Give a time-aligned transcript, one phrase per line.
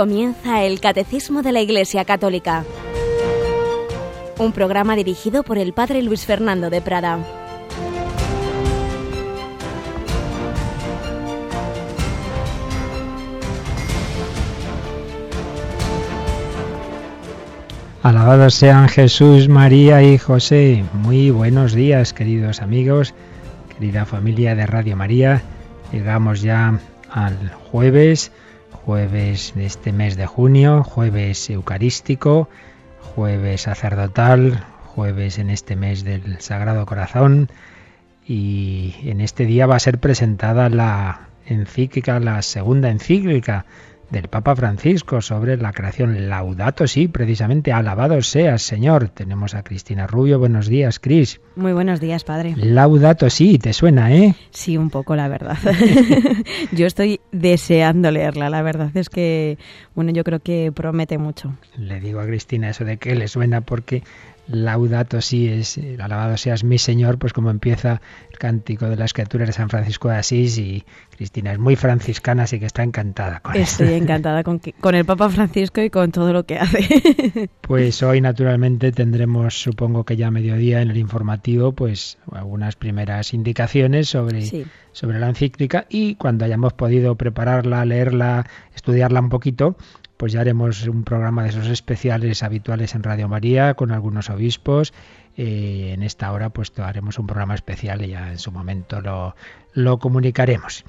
[0.00, 2.64] Comienza el Catecismo de la Iglesia Católica,
[4.38, 7.18] un programa dirigido por el Padre Luis Fernando de Prada.
[18.02, 20.82] Alabados sean Jesús, María y José.
[20.94, 23.12] Muy buenos días, queridos amigos,
[23.76, 25.42] querida familia de Radio María.
[25.92, 28.32] Llegamos ya al jueves
[28.84, 32.48] jueves de este mes de junio, jueves eucarístico,
[33.14, 37.48] jueves sacerdotal, jueves en este mes del Sagrado Corazón
[38.26, 43.64] y en este día va a ser presentada la encíclica, la segunda encíclica
[44.10, 46.28] del Papa Francisco sobre la creación.
[46.28, 49.08] Laudato sí, precisamente, alabado seas, Señor.
[49.08, 50.38] Tenemos a Cristina Rubio.
[50.38, 51.40] Buenos días, Cris.
[51.56, 52.54] Muy buenos días, padre.
[52.56, 54.34] Laudato sí, ¿te suena, eh?
[54.50, 55.58] Sí, un poco, la verdad.
[56.72, 58.50] yo estoy deseando leerla.
[58.50, 59.58] La verdad es que,
[59.94, 61.56] bueno, yo creo que promete mucho.
[61.76, 64.02] Le digo a Cristina eso de que le suena porque
[64.50, 69.46] Laudato si es, alabado seas mi Señor, pues como empieza el cántico de la escritura
[69.46, 70.84] de San Francisco de Asís y
[71.16, 75.28] Cristina es muy franciscana, así que está encantada con Estoy encantada con, con el Papa
[75.30, 77.50] Francisco y con todo lo que hace.
[77.60, 83.32] Pues hoy naturalmente tendremos, supongo que ya a mediodía en el informativo, pues algunas primeras
[83.32, 89.76] indicaciones sobre, sobre la encíclica y cuando hayamos podido prepararla, leerla, estudiarla un poquito,
[90.20, 94.92] pues ya haremos un programa de esos especiales habituales en Radio María con algunos obispos.
[95.38, 99.34] Eh, en esta hora pues haremos un programa especial y ya en su momento lo,
[99.72, 100.84] lo comunicaremos.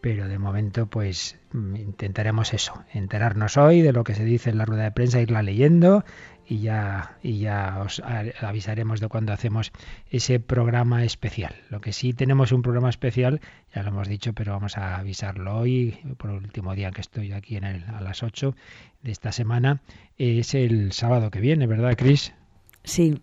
[0.00, 4.64] Pero de momento pues intentaremos eso, enterarnos hoy de lo que se dice en la
[4.64, 6.02] rueda de prensa, irla leyendo
[6.50, 8.02] y ya, y ya os
[8.40, 9.70] avisaremos de cuando hacemos
[10.10, 11.54] ese programa especial.
[11.70, 13.40] Lo que sí tenemos un programa especial,
[13.72, 17.30] ya lo hemos dicho, pero vamos a avisarlo hoy, por el último día que estoy
[17.30, 18.56] aquí en el, a las 8
[19.02, 19.80] de esta semana,
[20.18, 22.34] es el sábado que viene, ¿verdad, Cris?
[22.82, 23.22] Sí.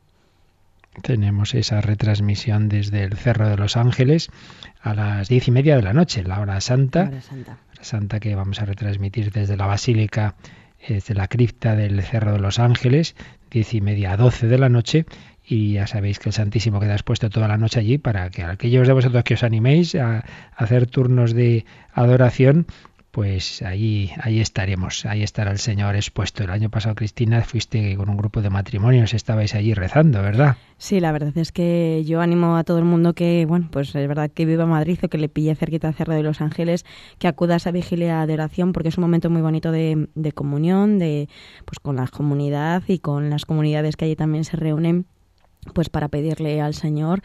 [1.01, 4.29] Tenemos esa retransmisión desde el Cerro de los Ángeles
[4.79, 7.03] a las diez y media de la noche, la hora santa.
[7.03, 7.57] La hora santa.
[7.77, 10.35] La santa que vamos a retransmitir desde la Basílica
[10.87, 13.15] desde la cripta del Cerro de los Ángeles,
[13.51, 15.05] diez y media a doce de la noche,
[15.45, 18.87] y ya sabéis que el Santísimo queda expuesto toda la noche allí para que aquellos
[18.87, 22.67] de vosotros que os animéis a hacer turnos de adoración,
[23.11, 26.43] pues ahí, ahí estaremos, ahí estará el Señor expuesto.
[26.43, 30.57] El año pasado, Cristina, fuiste con un grupo de matrimonios, estabais allí rezando, ¿verdad?
[30.77, 34.07] Sí, la verdad es que yo animo a todo el mundo que, bueno, pues es
[34.07, 36.85] verdad que viva Madrid o que le pille cerquita a Cerro de los Ángeles,
[37.17, 40.31] que acuda a esa vigilia de oración porque es un momento muy bonito de, de
[40.31, 41.27] comunión, de
[41.65, 45.05] pues con la comunidad y con las comunidades que allí también se reúnen
[45.73, 47.21] pues para pedirle al Señor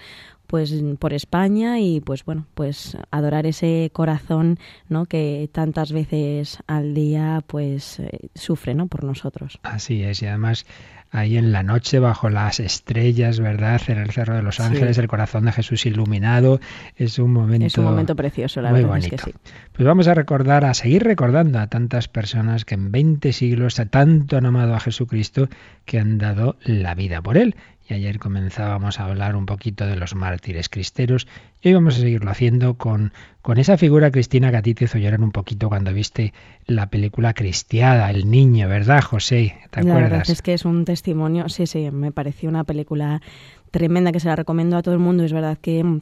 [0.53, 4.59] pues por España y pues bueno, pues adorar ese corazón,
[4.91, 5.07] ¿no?
[5.07, 8.87] que tantas veces al día pues eh, sufre, ¿no?
[8.87, 9.59] por nosotros.
[9.63, 10.67] Así es, y además
[11.11, 13.81] ahí en la noche bajo las estrellas, ¿verdad?
[13.87, 16.61] En el Cerro de los Ángeles, el corazón de Jesús iluminado,
[16.97, 19.33] es un momento Es un momento precioso, la verdad es que sí.
[19.73, 24.37] Pues vamos a recordar, a seguir recordando a tantas personas que en 20 siglos tanto
[24.37, 25.49] han amado a Jesucristo
[25.87, 27.57] que han dado la vida por él
[27.91, 31.27] ayer comenzábamos a hablar un poquito de los mártires cristeros
[31.61, 34.85] y hoy vamos a seguirlo haciendo con, con esa figura cristina que a ti te
[34.85, 36.33] hizo llorar un poquito cuando viste
[36.67, 39.55] la película Cristiada, el niño, ¿verdad, José?
[39.71, 40.03] ¿Te acuerdas?
[40.03, 43.21] La verdad es que es un testimonio, sí, sí, me pareció una película
[43.71, 45.25] tremenda que se la recomiendo a todo el mundo.
[45.25, 46.01] Es verdad que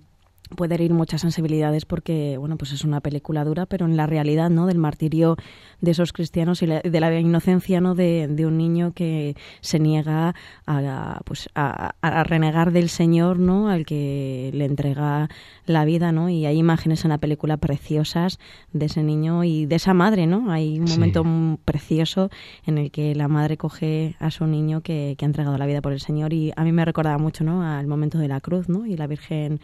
[0.56, 4.50] puede herir muchas sensibilidades porque bueno pues es una película dura pero en la realidad
[4.50, 5.37] no del martirio
[5.81, 10.34] de esos cristianos y de la inocencia no de, un niño que se niega
[10.66, 11.94] a pues a,
[12.25, 15.28] renegar del señor no al que le entrega
[15.66, 18.39] la vida no y hay imágenes en la película preciosas
[18.72, 21.25] de ese niño y de esa madre no hay un momento
[21.65, 22.31] precioso
[22.66, 25.80] en el que la madre coge a su niño que, que ha entregado la vida
[25.80, 28.69] por el señor y a mí me recordaba mucho no al momento de la cruz
[28.69, 29.60] no y la virgen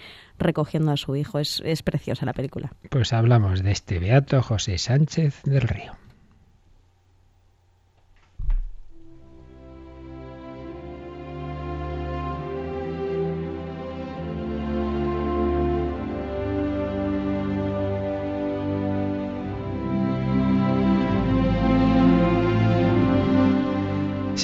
[0.77, 1.39] recogiendo a su hijo.
[1.39, 2.73] Es, es preciosa la película.
[2.91, 5.93] Pues hablamos de este beato José Sánchez del Río.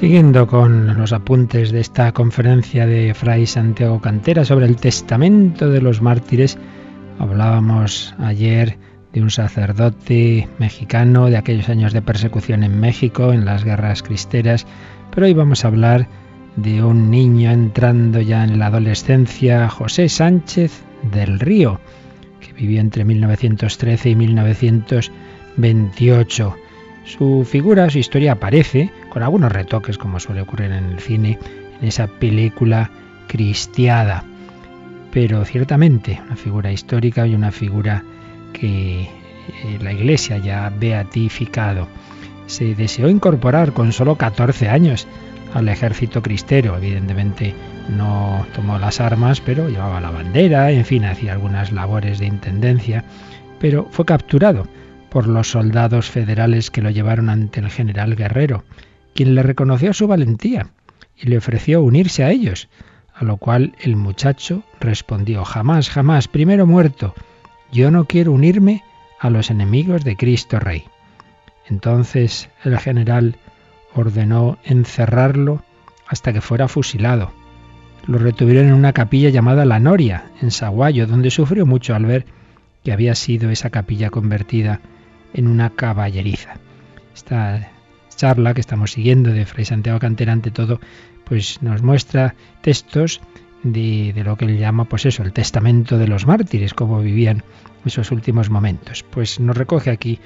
[0.02, 5.80] Siguiendo con los apuntes de esta conferencia de Fray Santiago Cantera sobre el testamento de
[5.80, 6.58] los mártires,
[7.20, 8.78] hablábamos ayer
[9.12, 14.66] de un sacerdote mexicano de aquellos años de persecución en México, en las guerras cristeras,
[15.14, 16.08] pero hoy vamos a hablar
[16.56, 20.82] de un niño entrando ya en la adolescencia, José Sánchez
[21.12, 21.78] del Río,
[22.40, 26.56] que vivió entre 1913 y 1928
[27.04, 31.38] Su figura, su historia aparece, con algunos retoques como suele ocurrir en el cine,
[31.80, 32.90] en esa película
[33.26, 34.24] cristiada.
[35.10, 38.04] Pero ciertamente una figura histórica y una figura
[38.52, 39.08] que eh,
[39.80, 41.88] la Iglesia ya ha beatificado.
[42.46, 45.08] Se deseó incorporar con solo 14 años
[45.54, 46.76] al ejército cristero.
[46.76, 47.54] Evidentemente
[47.88, 53.04] no tomó las armas, pero llevaba la bandera, en fin, hacía algunas labores de intendencia,
[53.58, 54.66] pero fue capturado
[55.12, 58.64] por los soldados federales que lo llevaron ante el general Guerrero,
[59.14, 60.70] quien le reconoció su valentía
[61.18, 62.70] y le ofreció unirse a ellos,
[63.14, 67.14] a lo cual el muchacho respondió, jamás, jamás, primero muerto,
[67.70, 68.84] yo no quiero unirme
[69.20, 70.84] a los enemigos de Cristo Rey.
[71.68, 73.36] Entonces el general
[73.94, 75.62] ordenó encerrarlo
[76.08, 77.32] hasta que fuera fusilado.
[78.06, 82.24] Lo retuvieron en una capilla llamada La Noria, en Saguayo, donde sufrió mucho al ver
[82.82, 84.80] que había sido esa capilla convertida
[85.34, 86.54] en una caballeriza.
[87.14, 87.70] Esta
[88.14, 90.80] charla que estamos siguiendo de Fray Santiago Cantera, ante todo,
[91.24, 93.20] pues nos muestra textos
[93.62, 97.42] de, de, lo que él llama, pues eso, el testamento de los mártires, cómo vivían
[97.84, 99.02] esos últimos momentos.
[99.02, 100.18] Pues nos recoge aquí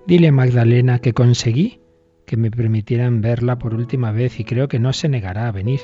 [0.07, 1.81] Dile a Magdalena que conseguí
[2.25, 5.81] que me permitieran verla por última vez y creo que no se negará a venir.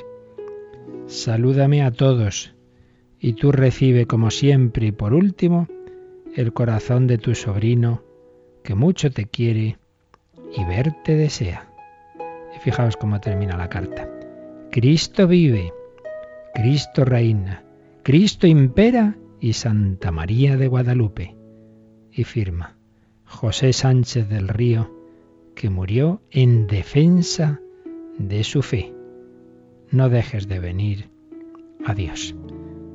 [1.06, 2.54] Salúdame a todos
[3.20, 5.68] y tú recibe como siempre y por último
[6.34, 8.02] el corazón de tu sobrino,
[8.62, 9.76] que mucho te quiere
[10.56, 11.68] y verte desea.
[12.56, 14.08] Y fijaos cómo termina la carta.
[14.70, 15.70] Cristo vive,
[16.54, 17.62] Cristo reina,
[18.02, 21.36] Cristo impera y Santa María de Guadalupe.
[22.10, 22.73] Y firma
[23.34, 24.90] José Sánchez del Río,
[25.56, 27.60] que murió en defensa
[28.16, 28.94] de su fe.
[29.90, 31.10] No dejes de venir.
[31.84, 32.34] Adiós.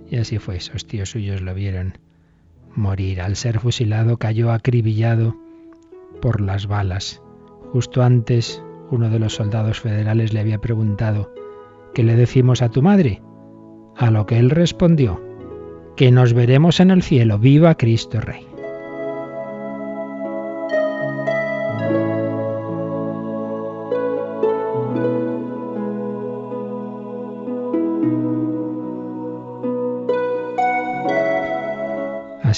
[0.09, 1.97] Y así fue, esos tíos suyos lo vieron
[2.73, 3.21] morir.
[3.21, 5.35] Al ser fusilado cayó acribillado
[6.21, 7.21] por las balas.
[7.73, 11.33] Justo antes, uno de los soldados federales le había preguntado,
[11.93, 13.21] ¿qué le decimos a tu madre?
[13.97, 15.21] A lo que él respondió,
[15.97, 18.47] que nos veremos en el cielo, viva Cristo Rey.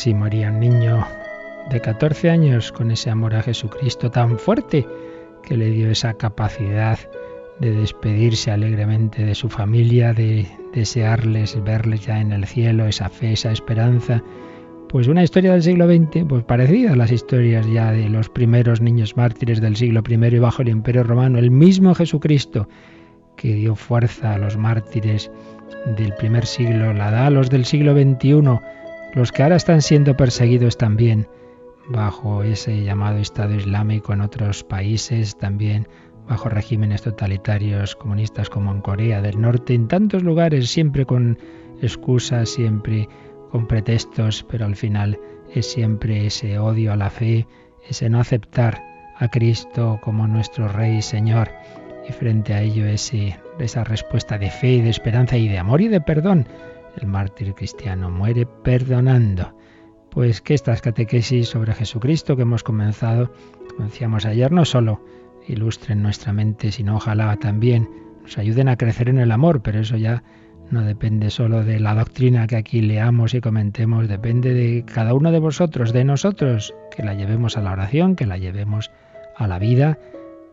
[0.01, 1.05] Así moría un niño
[1.69, 4.87] de 14 años con ese amor a Jesucristo tan fuerte
[5.43, 6.97] que le dio esa capacidad
[7.59, 13.33] de despedirse alegremente de su familia, de desearles verles ya en el cielo, esa fe,
[13.33, 14.23] esa esperanza.
[14.89, 18.81] Pues una historia del siglo XX, pues parecida a las historias ya de los primeros
[18.81, 22.67] niños mártires del siglo I y bajo el Imperio Romano, el mismo Jesucristo
[23.37, 25.29] que dio fuerza a los mártires
[25.95, 28.59] del primer siglo, la da a los del siglo XXI,
[29.13, 31.27] los que ahora están siendo perseguidos también
[31.89, 35.87] bajo ese llamado Estado Islámico en otros países, también
[36.27, 41.37] bajo regímenes totalitarios comunistas como en Corea del Norte, en tantos lugares, siempre con
[41.81, 43.09] excusas, siempre
[43.51, 45.19] con pretextos, pero al final
[45.53, 47.47] es siempre ese odio a la fe,
[47.89, 48.81] ese no aceptar
[49.17, 51.49] a Cristo como nuestro Rey y Señor.
[52.07, 55.87] Y frente a ello ese, esa respuesta de fe, de esperanza y de amor y
[55.87, 56.47] de perdón.
[56.97, 59.55] El mártir cristiano muere perdonando.
[60.09, 63.31] Pues que estas catequesis sobre Jesucristo que hemos comenzado,
[63.69, 65.01] como decíamos ayer, no solo
[65.47, 67.89] ilustren nuestra mente, sino ojalá también
[68.21, 70.23] nos ayuden a crecer en el amor, pero eso ya
[70.69, 75.31] no depende solo de la doctrina que aquí leamos y comentemos, depende de cada uno
[75.31, 78.91] de vosotros, de nosotros, que la llevemos a la oración, que la llevemos
[79.35, 79.97] a la vida,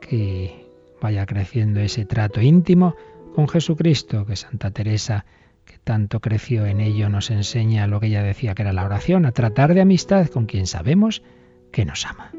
[0.00, 0.66] que
[1.00, 2.96] vaya creciendo ese trato íntimo
[3.34, 5.24] con Jesucristo, que Santa Teresa,
[5.68, 9.26] que tanto creció en ello, nos enseña lo que ella decía que era la oración,
[9.26, 11.22] a tratar de amistad con quien sabemos
[11.70, 12.32] que nos ama.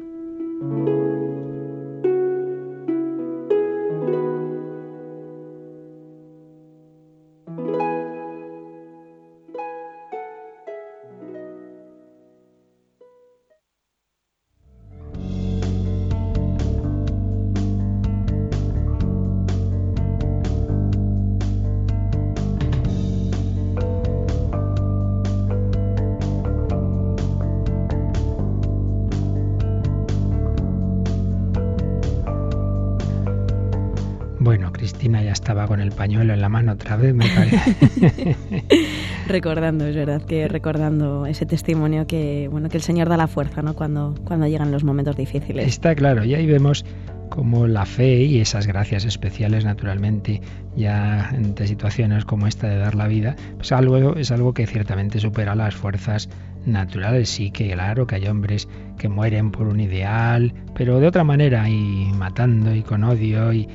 [35.50, 38.36] Estaba con el pañuelo en la mano otra vez, me parece.
[39.26, 43.60] recordando, es verdad que recordando ese testimonio que bueno que el Señor da la fuerza,
[43.60, 43.74] ¿no?
[43.74, 45.66] Cuando cuando llegan los momentos difíciles.
[45.66, 46.84] Está claro, y ahí vemos
[47.30, 50.40] como la fe y esas gracias especiales, naturalmente,
[50.76, 55.18] ya ante situaciones como esta de dar la vida, pues algo es algo que ciertamente
[55.18, 56.28] supera las fuerzas
[56.64, 57.28] naturales.
[57.28, 61.68] Sí que claro que hay hombres que mueren por un ideal, pero de otra manera
[61.68, 63.68] y matando y con odio y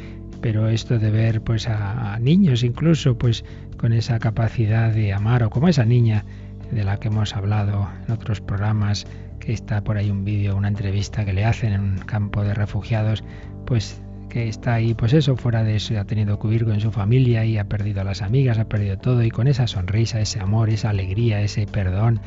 [0.46, 3.44] pero esto de ver pues a, niños incluso pues
[3.78, 6.24] con esa capacidad de amar o como esa niña
[6.70, 9.08] de la que hemos hablado en otros programas
[9.40, 12.54] que está por ahí un vídeo, una entrevista que le hacen en un campo de
[12.54, 13.24] refugiados,
[13.66, 14.00] pues
[14.36, 17.58] que está ahí, pues eso, fuera de eso, ha tenido huir con su familia y
[17.58, 20.90] ha perdido a las amigas, ha perdido todo y con esa sonrisa, ese amor, esa
[20.90, 22.20] alegría, ese perdón,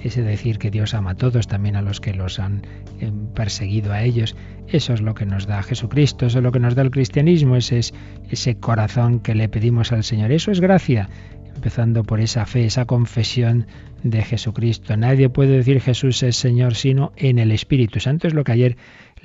[0.00, 2.62] ese decir que Dios ama a todos, también a los que los han
[3.00, 4.36] eh, perseguido a ellos.
[4.68, 7.56] Eso es lo que nos da Jesucristo, eso es lo que nos da el cristianismo,
[7.56, 7.94] ese es
[8.30, 10.30] ese corazón que le pedimos al Señor.
[10.30, 11.08] Eso es gracia,
[11.56, 13.66] empezando por esa fe, esa confesión
[14.04, 14.96] de Jesucristo.
[14.96, 18.28] Nadie puede decir Jesús es Señor sino en el Espíritu Santo.
[18.28, 18.76] Es lo que ayer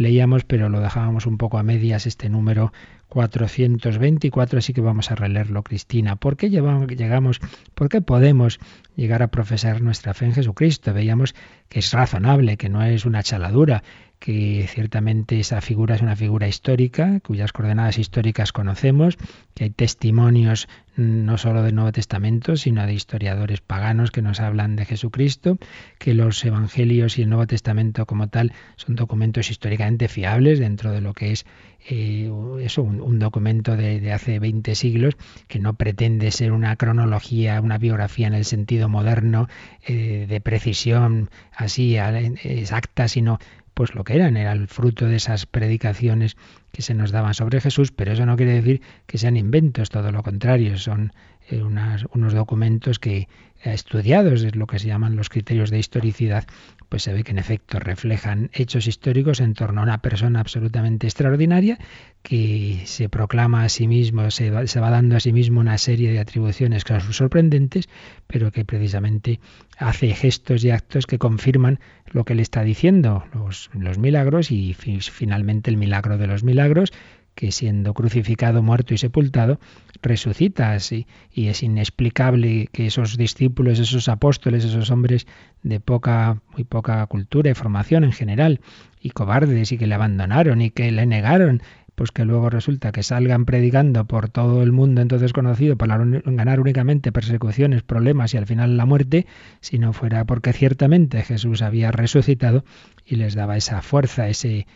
[0.01, 2.73] leíamos, pero lo dejábamos un poco a medias, este número
[3.09, 6.15] 424, así que vamos a releerlo, Cristina.
[6.15, 7.39] ¿Por qué llegamos,
[7.73, 8.59] por qué podemos
[8.95, 10.93] llegar a profesar nuestra fe en Jesucristo?
[10.93, 11.35] Veíamos
[11.69, 13.83] que es razonable, que no es una chaladura,
[14.21, 19.17] que ciertamente esa figura es una figura histórica, cuyas coordenadas históricas conocemos,
[19.55, 24.75] que hay testimonios no solo del Nuevo Testamento, sino de historiadores paganos que nos hablan
[24.75, 25.57] de Jesucristo,
[25.97, 31.01] que los Evangelios y el Nuevo Testamento como tal son documentos históricamente fiables dentro de
[31.01, 31.45] lo que es
[31.89, 35.15] eh, eso, un, documento de, hace 20 siglos
[35.47, 39.47] que no pretende ser una cronología, una biografía en el sentido moderno
[39.87, 43.39] eh, de precisión así exacta, sino
[43.73, 46.37] pues lo que eran, era el fruto de esas predicaciones
[46.71, 50.11] que se nos daban sobre Jesús, pero eso no quiere decir que sean inventos, todo
[50.11, 51.13] lo contrario, son
[51.49, 53.27] eh, unos documentos que
[53.63, 56.45] estudiados, es lo que se llaman los criterios de historicidad,
[56.89, 61.07] pues se ve que en efecto reflejan hechos históricos en torno a una persona absolutamente
[61.07, 61.77] extraordinaria
[62.21, 65.77] que se proclama a sí mismo, se va, se va dando a sí mismo una
[65.77, 67.87] serie de atribuciones que son sorprendentes,
[68.27, 69.39] pero que precisamente
[69.77, 74.73] hace gestos y actos que confirman lo que le está diciendo, los, los milagros y
[74.73, 76.91] finalmente el milagro de los milagros,
[77.35, 79.59] que siendo crucificado, muerto y sepultado,
[80.01, 81.07] resucita así.
[81.31, 85.27] Y es inexplicable que esos discípulos, esos apóstoles, esos hombres
[85.63, 88.61] de poca, muy poca cultura y formación en general,
[89.01, 91.61] y cobardes, y que le abandonaron y que le negaron,
[91.95, 96.59] pues que luego resulta que salgan predicando por todo el mundo entonces conocido para ganar
[96.59, 99.27] únicamente persecuciones, problemas y al final la muerte,
[99.59, 102.63] si no fuera porque ciertamente Jesús había resucitado
[103.05, 104.67] y les daba esa fuerza, ese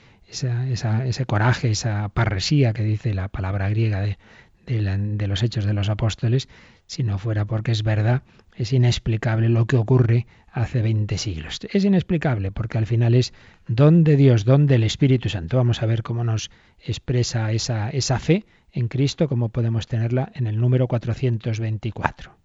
[0.43, 4.17] esa, ese coraje, esa parresía que dice la palabra griega de,
[4.65, 6.49] de, los hechos de los apóstoles,
[6.87, 8.23] si no fuera porque es verdad,
[8.55, 11.59] es inexplicable lo que ocurre hace 20 siglos.
[11.71, 13.33] Es inexplicable porque al final es
[13.67, 15.57] don de Dios, don del Espíritu Santo.
[15.57, 20.47] Vamos a ver cómo nos expresa esa, esa fe en Cristo, cómo podemos tenerla en
[20.47, 22.44] el número 424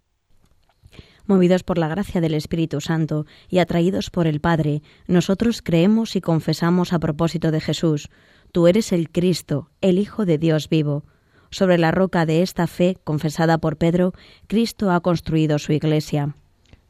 [1.26, 6.20] movidos por la gracia del Espíritu Santo y atraídos por el Padre, nosotros creemos y
[6.20, 8.08] confesamos a propósito de Jesús,
[8.52, 11.04] tú eres el Cristo, el Hijo de Dios vivo.
[11.50, 14.12] Sobre la roca de esta fe, confesada por Pedro,
[14.46, 16.36] Cristo ha construido su iglesia.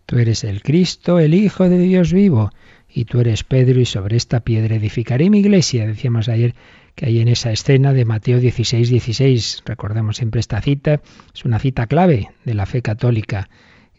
[0.06, 2.50] Tú eres el Cristo, el Hijo de Dios vivo.
[2.92, 5.86] y tú eres Pedro y sobre esta piedra edificaré mi iglesia.
[5.86, 6.54] Decíamos ayer
[6.96, 9.62] que hay en esa escena de Mateo 16, 16.
[9.64, 11.00] Recordemos siempre esta cita,
[11.32, 13.48] es una cita clave de la fe católica,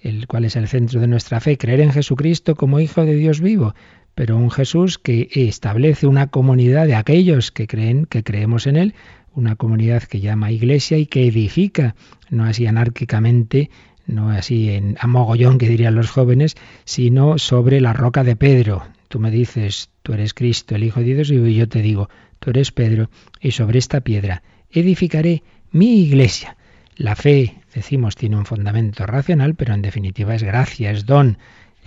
[0.01, 3.39] el cual es el centro de nuestra fe, creer en Jesucristo como Hijo de Dios
[3.39, 3.75] vivo,
[4.15, 8.93] pero un Jesús que establece una comunidad de aquellos que creen, que creemos en Él,
[9.33, 11.95] una comunidad que llama iglesia y que edifica,
[12.29, 13.69] no así anárquicamente,
[14.05, 18.83] no así en amogollón que dirían los jóvenes, sino sobre la roca de Pedro.
[19.07, 22.49] Tú me dices, tú eres Cristo, el Hijo de Dios, y yo te digo, tú
[22.49, 26.57] eres Pedro, y sobre esta piedra edificaré mi iglesia.
[26.95, 31.37] La fe, decimos, tiene un fundamento racional, pero en definitiva es gracia, es don,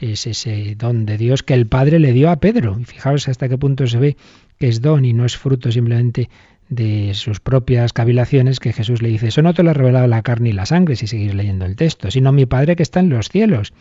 [0.01, 2.77] es ese don de Dios que el Padre le dio a Pedro.
[2.79, 4.17] Y fijaos hasta qué punto se ve
[4.59, 6.29] que es don y no es fruto simplemente
[6.69, 10.23] de sus propias cavilaciones que Jesús le dice, eso no te lo ha revelado la
[10.23, 13.11] carne y la sangre, si seguís leyendo el texto, sino mi Padre que está en
[13.11, 13.75] los cielos.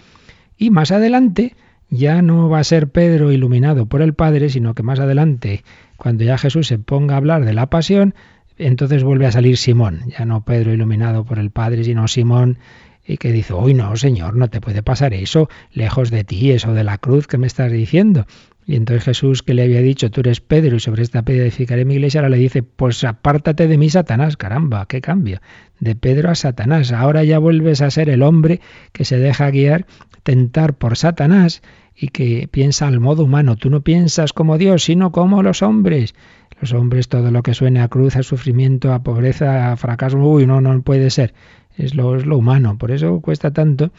[0.57, 1.55] Y más adelante
[1.89, 5.63] ya no va a ser Pedro iluminado por el Padre, sino que más adelante,
[5.97, 8.15] cuando ya Jesús se ponga a hablar de la pasión,
[8.57, 12.57] entonces vuelve a salir Simón, ya no Pedro iluminado por el Padre, sino Simón
[13.05, 16.73] y que dice, uy, no, Señor, no te puede pasar eso, lejos de ti, eso
[16.73, 18.25] de la cruz que me estás diciendo.
[18.65, 21.83] Y entonces Jesús, que le había dicho, tú eres Pedro y sobre esta piedra edificaré
[21.83, 25.41] mi iglesia, ahora le dice, pues apártate de mí, Satanás, caramba, qué cambio.
[25.79, 28.61] De Pedro a Satanás, ahora ya vuelves a ser el hombre
[28.93, 29.85] que se deja guiar,
[30.23, 31.61] tentar por Satanás
[31.95, 33.57] y que piensa al modo humano.
[33.57, 36.15] Tú no piensas como Dios, sino como los hombres.
[36.59, 40.45] Los hombres, todo lo que suene a cruz, a sufrimiento, a pobreza, a fracaso, uy,
[40.45, 41.33] no, no puede ser.
[41.77, 42.77] Es lo, es lo humano.
[42.77, 43.91] Por eso cuesta tanto,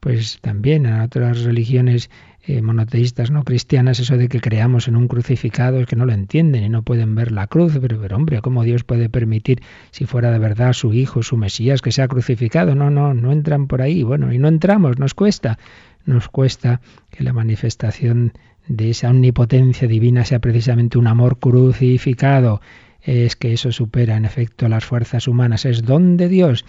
[0.00, 2.10] pues también en otras religiones
[2.44, 6.12] eh, monoteístas no cristianas eso de que creamos en un crucificado es que no lo
[6.12, 10.06] entienden y no pueden ver la cruz, pero, pero hombre, ¿cómo Dios puede permitir si
[10.06, 12.74] fuera de verdad su hijo, su Mesías que sea crucificado?
[12.74, 14.02] No, no, no entran por ahí.
[14.02, 15.56] Bueno, y no entramos, nos cuesta,
[16.04, 18.32] nos cuesta que la manifestación
[18.68, 22.60] de esa omnipotencia divina sea precisamente un amor crucificado.
[23.00, 26.64] Es que eso supera en efecto las fuerzas humanas, es don de Dios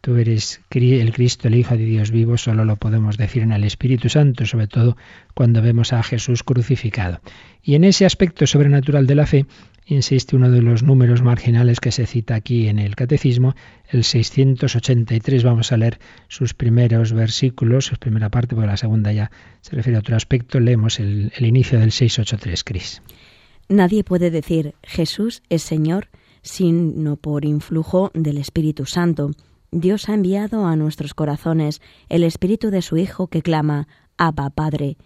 [0.00, 3.64] Tú eres el Cristo, el Hijo de Dios vivo, solo lo podemos decir en el
[3.64, 4.96] Espíritu Santo, sobre todo
[5.34, 7.20] cuando vemos a Jesús crucificado.
[7.62, 9.46] Y en ese aspecto sobrenatural de la fe
[9.88, 13.54] insiste uno de los números marginales que se cita aquí en el Catecismo,
[13.90, 15.42] el 683.
[15.42, 15.98] Vamos a leer
[16.28, 20.60] sus primeros versículos, su primera parte, porque la segunda ya se refiere a otro aspecto.
[20.60, 23.02] Leemos el, inicio del 683, Cris.
[23.68, 26.08] Nadie puede decir Jesús es Señor
[26.40, 29.32] sino por influjo del Espíritu Santo
[29.70, 34.96] Dios ha enviado a nuestros corazones el Espíritu de su Hijo que clama, Abba Padre.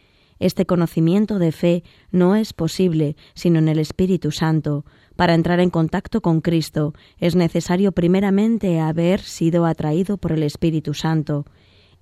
[0.43, 4.85] Este conocimiento de fe no es posible sino en el Espíritu Santo.
[5.15, 10.95] Para entrar en contacto con Cristo es necesario primeramente haber sido atraído por el Espíritu
[10.95, 11.45] Santo.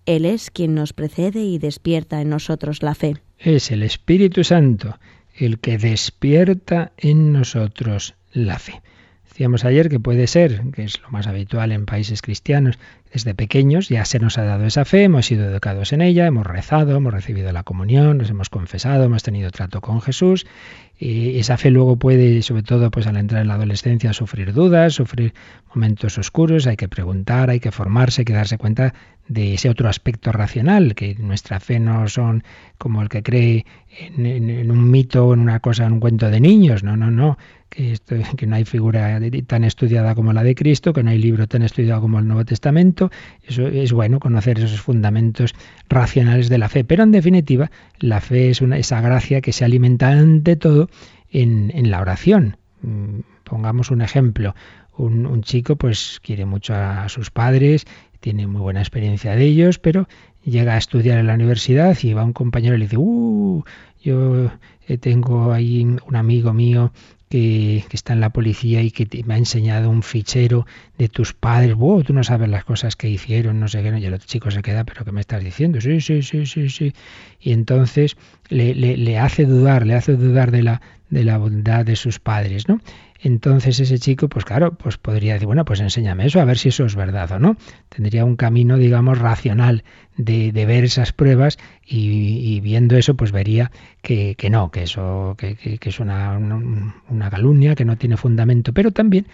[0.07, 3.17] Él es quien nos precede y despierta en nosotros la fe.
[3.39, 4.99] Es el Espíritu Santo
[5.35, 8.81] el que despierta en nosotros la fe.
[9.31, 12.79] Decíamos ayer que puede ser, que es lo más habitual en países cristianos,
[13.13, 16.47] desde pequeños ya se nos ha dado esa fe, hemos sido educados en ella, hemos
[16.47, 20.47] rezado, hemos recibido la comunión, nos hemos confesado, hemos tenido trato con Jesús
[21.01, 25.33] esa fe luego puede, sobre todo pues al entrar en la adolescencia, sufrir dudas, sufrir
[25.75, 28.93] momentos oscuros, hay que preguntar, hay que formarse, hay que darse cuenta
[29.27, 32.45] de ese otro aspecto racional, que nuestra fe no son
[32.77, 33.65] como el que cree
[33.99, 37.39] en, un mito en una cosa, en un cuento de niños, no, no, no
[37.71, 41.19] que, esto, que no hay figura tan estudiada como la de Cristo, que no hay
[41.19, 43.11] libro tan estudiado como el Nuevo Testamento.
[43.47, 45.55] Eso es bueno conocer esos fundamentos
[45.89, 46.85] racionales de la fe.
[46.85, 50.90] Pero en definitiva, la fe es una, esa gracia que se alimenta ante todo
[51.31, 52.57] en, la oración.
[52.83, 54.55] Mm, pongamos un ejemplo.
[54.97, 57.87] Un, un, chico pues quiere mucho a sus padres,
[58.21, 60.09] tiene muy buena experiencia de ellos, pero
[60.45, 63.65] llega a estudiar en la universidad y va un compañero y le dice, uh,
[64.03, 64.51] yo
[65.01, 66.93] tengo ahí un amigo mío
[67.31, 70.67] que, está en la policía y que me ha enseñado un fichero
[70.99, 71.77] de tus padres.
[71.77, 73.97] Wow, tú no sabes las cosas que hicieron, no sé qué.
[73.99, 75.81] Y el otro chico se queda, pero ¿qué me estás diciendo?
[75.81, 76.93] Sí, sí, sí, sí, sí.
[77.41, 78.17] Y entonces
[78.49, 82.19] le, le, le hace dudar, le hace dudar de la, de la bondad de sus
[82.19, 82.81] padres, ¿no?
[83.23, 86.71] Entonces ese chico, pues claro, pues podría decir, bueno, pues enséñame eso, a ver si
[86.71, 87.57] eso es verdad o no.
[87.91, 89.85] Tendría un camino, digamos, racional
[90.17, 95.35] de, de ver esas pruebas y, viendo eso, pues vería que, que no, que eso
[95.37, 98.73] que, que, es una, una, calumnia, que no tiene fundamento.
[98.73, 99.27] Pero también,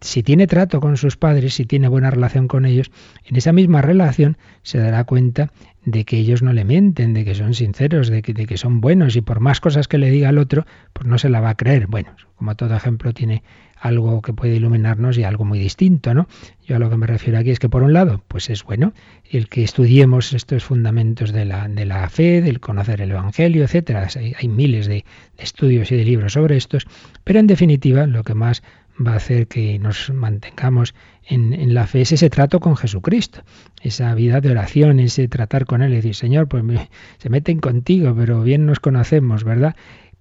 [0.00, 2.90] si tiene trato con sus padres, si tiene buena relación con ellos,
[3.24, 5.50] en esa misma relación se dará cuenta
[5.84, 9.16] de que ellos no le mienten, de que son sinceros, de que, de son buenos
[9.16, 11.56] y por más cosas que le diga al otro, pues no se la va a
[11.56, 11.88] creer.
[11.88, 13.42] Bueno, como todo ejemplo tiene
[13.84, 16.26] algo que puede iluminarnos y algo muy distinto, ¿no?
[16.66, 18.94] Yo a lo que me refiero aquí es que por un lado, pues es bueno
[19.30, 24.08] el que estudiemos estos fundamentos de la, de la fe, del conocer el Evangelio, etcétera.
[24.38, 25.04] Hay, miles de,
[25.36, 26.86] estudios y de libros sobre estos,
[27.24, 28.62] pero en definitiva lo que más
[28.98, 30.94] va a hacer que nos mantengamos
[31.26, 33.40] en, la fe es ese trato con Jesucristo,
[33.82, 36.64] esa vida de oración, ese tratar con Él decir, Señor, pues
[37.18, 39.74] se meten contigo, pero bien nos conocemos, ¿verdad?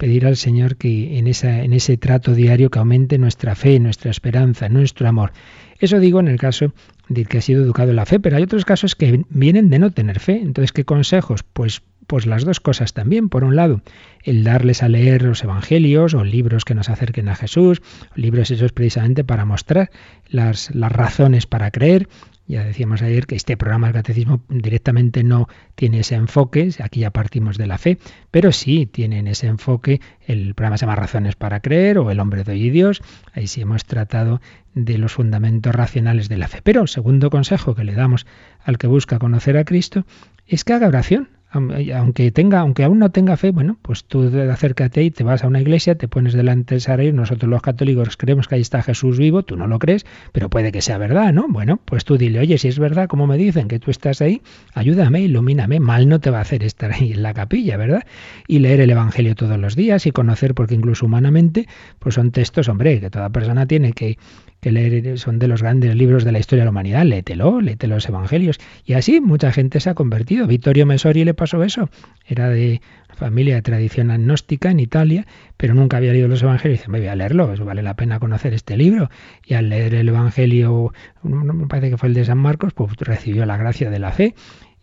[0.03, 4.67] Pedir al Señor que en, en ese trato diario que aumente nuestra fe, nuestra esperanza,
[4.67, 5.31] nuestro amor.
[5.79, 6.73] Eso digo en el caso
[7.07, 9.79] de que ha sido educado en la fe, pero hay otros casos que vienen de
[9.79, 10.41] no tener fe.
[10.41, 11.43] Entonces, ¿qué consejos?
[11.43, 13.29] Pues, pues las dos cosas también.
[13.29, 13.81] Por un lado,
[14.25, 17.81] el darles a leer los evangelios o libros que nos acerquen a Jesús,
[18.13, 19.89] libros esos precisamente para mostrar
[20.27, 22.09] las, las razones para creer,
[22.47, 27.11] ya decíamos ayer que este programa del catecismo directamente no tiene ese enfoque, aquí ya
[27.11, 27.97] partimos de la fe,
[28.31, 32.43] pero sí tienen ese enfoque, el programa se llama Razones para Creer o El hombre
[32.43, 33.01] de hoy y Dios,
[33.33, 34.41] ahí sí hemos tratado
[34.73, 36.61] de los fundamentos racionales de la fe.
[36.63, 38.25] Pero segundo consejo que le damos
[38.63, 40.05] al que busca conocer a Cristo
[40.47, 45.03] es que haga oración, aunque tenga, aunque aún no tenga fe, bueno, pues tú acércate
[45.03, 48.47] y te vas a una iglesia, te pones delante del sagrario, nosotros los católicos creemos
[48.47, 51.47] que ahí está Jesús vivo, tú no lo crees, pero puede que sea verdad, ¿no?
[51.47, 54.41] Bueno, pues tú dile, oye, si es verdad, como me dicen que tú estás ahí,
[54.73, 58.03] ayúdame, ilumíname, mal no te va a hacer estar ahí en la capilla, ¿verdad?
[58.47, 61.67] Y leer el Evangelio todos los días y conocer, porque incluso humanamente,
[61.99, 64.17] pues son textos, hombre, que toda persona tiene que
[64.63, 67.87] que leer son de los grandes libros de la historia de la humanidad, léetelo, léete
[67.87, 68.59] los evangelios.
[68.85, 70.47] Y así mucha gente se ha convertido.
[70.47, 71.89] Vittorio Mesori le pasó eso.
[72.25, 72.81] Era de
[73.13, 76.79] familia de tradición agnóstica en Italia, pero nunca había leído los evangelios.
[76.79, 79.09] Y dice, me voy a leerlo, vale la pena conocer este libro.
[79.45, 83.45] Y al leer el evangelio, me parece que fue el de San Marcos, pues recibió
[83.45, 84.33] la gracia de la fe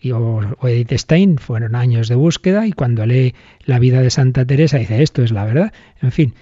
[0.00, 4.46] y o, Edith Stein fueron años de búsqueda y cuando lee la vida de Santa
[4.46, 5.72] Teresa dice esto es la verdad.
[6.00, 6.34] En fin,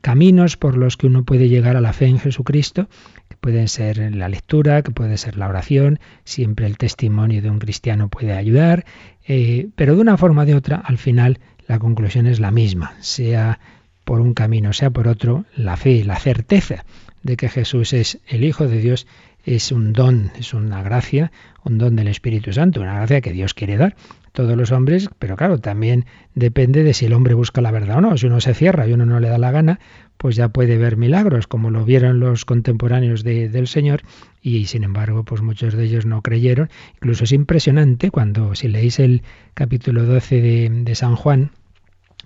[0.00, 2.88] caminos por los que uno puede llegar a la fe en Jesucristo,
[3.28, 7.58] que pueden ser la lectura, que puede ser la oración, siempre el testimonio de un
[7.58, 8.84] cristiano puede ayudar,
[9.26, 12.94] eh, pero de una forma o de otra, al final la conclusión es la misma,
[13.00, 13.60] sea
[14.04, 16.84] por un camino, sea por otro, la fe, la certeza
[17.22, 19.06] de que Jesús es el Hijo de Dios
[19.44, 21.32] es un don, es una gracia,
[21.64, 23.96] un don del Espíritu Santo, una gracia que Dios quiere dar
[24.32, 28.00] todos los hombres, pero claro, también depende de si el hombre busca la verdad o
[28.00, 28.16] no.
[28.16, 29.78] Si uno se cierra y uno no le da la gana,
[30.16, 34.02] pues ya puede ver milagros, como lo vieron los contemporáneos del Señor,
[34.40, 36.70] y sin embargo, pues muchos de ellos no creyeron.
[36.94, 39.22] Incluso es impresionante cuando, si leéis el
[39.54, 41.50] capítulo 12 de, de San Juan,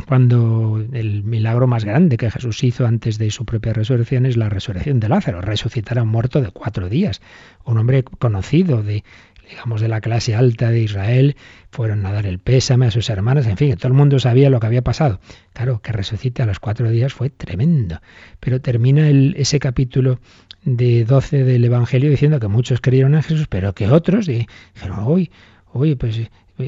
[0.06, 4.48] cuando el milagro más grande que Jesús hizo antes de su propia resurrección es la
[4.48, 7.20] resurrección de Lázaro, resucitar a un muerto de cuatro días,
[7.64, 9.04] un hombre conocido de
[9.48, 11.36] digamos, de la clase alta de Israel,
[11.70, 14.60] fueron a dar el pésame a sus hermanas, en fin, todo el mundo sabía lo
[14.60, 15.20] que había pasado.
[15.52, 18.00] Claro, que resucite a los cuatro días fue tremendo.
[18.40, 20.18] Pero termina el, ese capítulo
[20.64, 25.30] de 12 del Evangelio diciendo que muchos creyeron en Jesús, pero que otros dijeron, uy,
[25.72, 26.20] uy, pues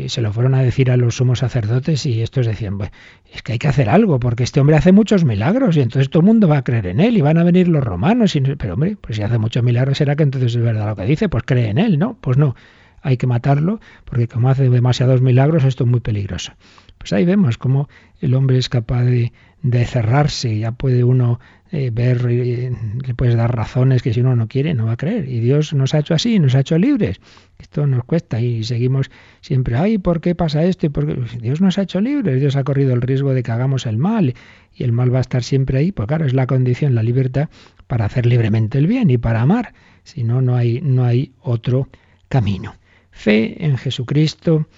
[0.08, 2.90] se lo fueron a decir a los sumos sacerdotes y estos decían, pues,
[3.32, 6.20] es que hay que hacer algo, porque este hombre hace muchos milagros y entonces todo
[6.20, 8.36] el mundo va a creer en él y van a venir los romanos.
[8.36, 11.04] Y, pero hombre, pues si hace muchos milagros, ¿será que entonces es verdad lo que
[11.04, 11.28] dice?
[11.28, 12.18] Pues cree en él, ¿no?
[12.20, 12.54] Pues no,
[13.02, 16.52] hay que matarlo, porque como hace demasiados milagros, esto es muy peligroso.
[16.98, 17.88] Pues ahí vemos cómo
[18.20, 21.40] el hombre es capaz de, de cerrarse, ya puede uno
[21.70, 22.72] eh, ver, eh,
[23.06, 25.28] le puedes dar razones que si uno no quiere no va a creer.
[25.28, 27.20] Y Dios nos ha hecho así, nos ha hecho libres.
[27.58, 30.86] Esto nos cuesta y seguimos siempre, ay, ¿por qué pasa esto?
[30.86, 31.06] ¿Y pues
[31.40, 34.34] Dios nos ha hecho libres, Dios ha corrido el riesgo de que hagamos el mal
[34.74, 35.92] y el mal va a estar siempre ahí.
[35.92, 37.48] Pues claro, es la condición, la libertad
[37.86, 39.74] para hacer libremente el bien y para amar.
[40.04, 41.88] Si no, no hay, no hay otro
[42.28, 42.76] camino.
[43.10, 44.68] Fe en Jesucristo,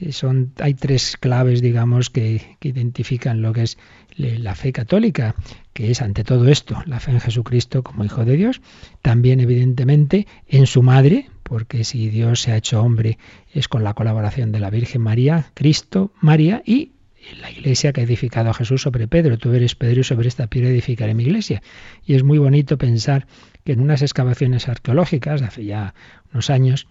[0.00, 3.78] eh, son, hay tres claves, digamos, que, que, identifican lo que es
[4.18, 5.34] la fe católica,
[5.72, 8.60] que es ante todo esto, la fe en Jesucristo como Hijo de Dios,
[9.00, 13.18] también evidentemente en su madre, porque si Dios se ha hecho hombre
[13.52, 16.92] es con la colaboración de la Virgen María, Cristo, María y
[17.40, 19.38] la iglesia que ha edificado a Jesús sobre Pedro.
[19.38, 21.62] Tú eres Pedro y sobre esta piedra edificaré mi iglesia.
[22.04, 23.26] Y es muy bonito pensar
[23.64, 25.94] que en unas excavaciones arqueológicas hace ya
[26.32, 26.86] unos años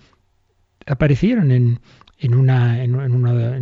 [0.86, 1.80] aparecieron en,
[2.20, 3.56] en, una, en, uno,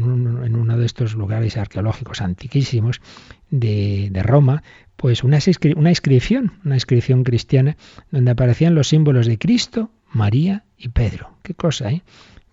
[0.44, 3.02] en, uno, de estos lugares arqueológicos antiquísimos
[3.50, 4.64] de, de Roma,
[4.96, 7.76] pues una, inscripción, una inscripción cristiana,
[8.12, 11.38] donde aparecían los símbolos de Cristo, María y Pedro.
[11.44, 12.02] Qué cosa, ¿eh?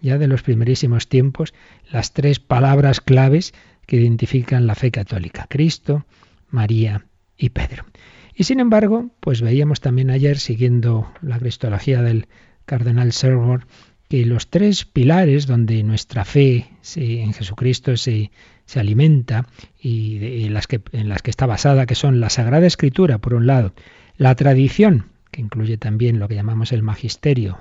[0.01, 1.55] Ya de los primerísimos tiempos,
[1.91, 3.55] las tres palabras claves
[3.87, 6.05] que identifican la fe católica, Cristo,
[6.51, 7.85] María y Pedro.
[8.35, 12.27] Y sin embargo, pues veíamos también ayer, siguiendo la cristología del
[12.65, 13.67] cardenal Servor,
[14.13, 18.31] que los tres pilares donde nuestra fe en Jesucristo se,
[18.67, 19.47] se alimenta
[19.81, 23.33] y en las, que, en las que está basada, que son la Sagrada Escritura, por
[23.33, 23.73] un lado,
[24.19, 27.59] La tradición, que incluye también lo que llamamos el magisterio,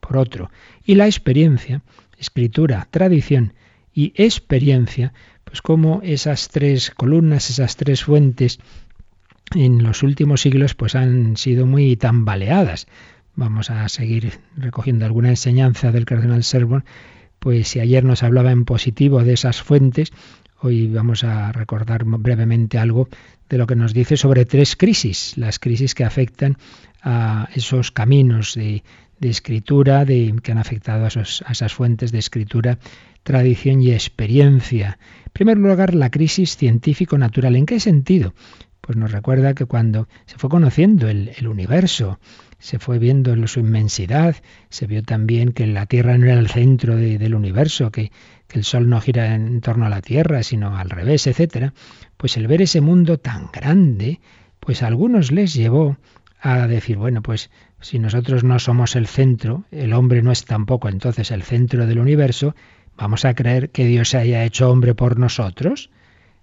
[0.00, 0.50] por otro,
[0.84, 1.82] y la experiencia,
[2.18, 3.52] escritura, tradición
[3.92, 5.12] y experiencia,
[5.44, 8.58] pues como esas tres columnas, esas tres fuentes
[9.54, 12.88] en los últimos siglos pues han sido muy tambaleadas.
[13.36, 16.84] Vamos a seguir recogiendo alguna enseñanza del cardenal Servon,
[17.40, 20.12] pues si ayer nos hablaba en positivo de esas fuentes,
[20.60, 23.08] hoy vamos a recordar brevemente algo
[23.48, 26.56] de lo que nos dice sobre tres crisis, las crisis que afectan
[27.02, 28.82] a esos caminos de,
[29.20, 32.78] escritura, de, que han afectado a, esas fuentes de escritura,
[33.22, 34.98] tradición y experiencia.
[35.26, 37.56] En primer lugar, la crisis científico-natural.
[37.56, 38.32] ¿En qué sentido?
[38.80, 42.18] Pues nos recuerda que cuando se fue conociendo el, universo,
[42.64, 44.36] se fue viendo en su inmensidad,
[44.70, 48.10] se vio también que la Tierra no era el centro del universo, que,
[48.48, 51.74] que, el Sol no gira en torno a la Tierra, sino al revés, etcétera.
[52.16, 54.18] Pues el ver ese mundo tan grande,
[54.60, 55.98] pues a algunos les llevó
[56.40, 57.50] a decir, bueno, pues
[57.82, 61.98] si nosotros no somos el centro, el hombre no es tampoco entonces el centro del
[61.98, 62.54] universo,
[62.96, 65.90] vamos a creer que Dios se haya hecho hombre por nosotros.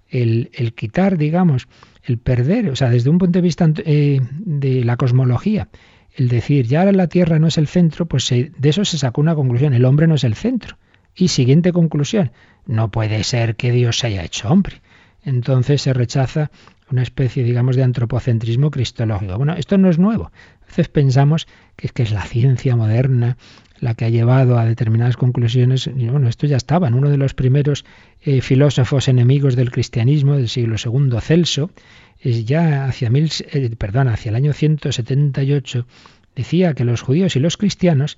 [0.07, 1.67] El, el quitar, digamos,
[2.03, 5.69] el perder, o sea, desde un punto de vista eh, de la cosmología,
[6.13, 9.35] el decir ya la Tierra no es el centro, pues de eso se sacó una
[9.35, 10.77] conclusión, el hombre no es el centro.
[11.15, 12.31] Y siguiente conclusión,
[12.65, 14.81] no puede ser que Dios se haya hecho hombre.
[15.23, 16.51] Entonces se rechaza
[16.91, 19.37] una especie, digamos, de antropocentrismo cristológico.
[19.37, 20.31] Bueno, esto no es nuevo.
[20.61, 23.37] A veces pensamos que es que es la ciencia moderna
[23.81, 25.87] la que ha llevado a determinadas conclusiones.
[25.87, 27.83] Y bueno, esto ya estaba uno de los primeros
[28.21, 31.71] eh, filósofos enemigos del cristianismo del siglo II, Celso,
[32.19, 35.87] es ya hacia, mil, eh, perdón, hacia el año 178,
[36.35, 38.17] decía que los judíos y los cristianos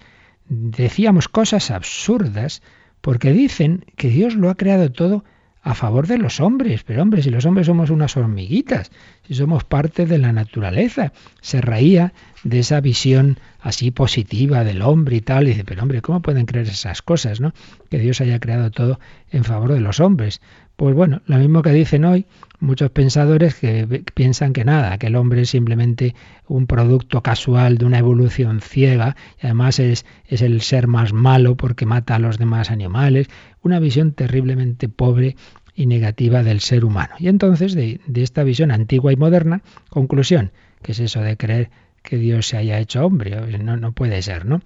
[0.49, 2.61] decíamos cosas absurdas
[2.99, 5.23] porque dicen que Dios lo ha creado todo
[5.63, 6.83] a favor de los hombres.
[6.83, 8.91] Pero hombre, si los hombres somos unas hormiguitas,
[9.27, 11.13] si somos parte de la naturaleza.
[11.41, 15.45] Se reía de esa visión así positiva del hombre y tal.
[15.45, 17.53] Y dice, pero hombre, ¿cómo pueden creer esas cosas, no?
[17.89, 18.99] Que Dios haya creado todo
[19.31, 20.41] en favor de los hombres.
[20.75, 22.25] Pues bueno, lo mismo que dicen hoy
[22.59, 26.15] muchos pensadores que piensan que nada, que el hombre es simplemente
[26.47, 31.55] un producto casual de una evolución ciega y además es, es el ser más malo
[31.55, 33.27] porque mata a los demás animales.
[33.61, 35.35] Una visión terriblemente pobre
[35.75, 37.15] y negativa del ser humano.
[37.19, 41.69] Y entonces, de, de esta visión antigua y moderna, conclusión, que es eso de creer
[42.03, 44.61] que Dios se haya hecho hombre, no, no puede ser, ¿no?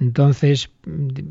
[0.00, 0.70] Entonces,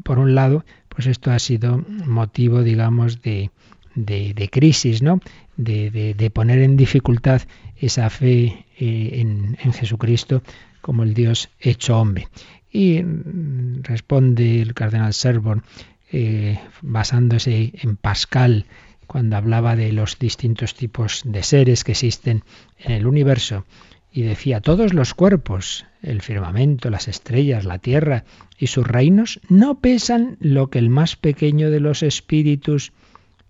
[0.04, 3.50] por un lado, pues esto ha sido motivo, digamos, de,
[3.96, 5.20] de, crisis, ¿no?
[5.58, 7.42] De, poner en dificultad
[7.78, 10.44] esa fe eh, en, Jesucristo
[10.82, 12.28] como el Dios hecho hombre.
[12.72, 15.64] Y mm, responde el cardenal Serborn,
[16.12, 18.66] eh, basándose en Pascal,
[19.08, 22.44] cuando hablaba de los distintos tipos de seres que existen
[22.78, 23.66] en el universo,
[24.12, 28.24] y decía, todos los cuerpos, el firmamento, las estrellas, la tierra
[28.58, 32.94] y sus reinos, no pesan lo que el más pequeño de los espíritus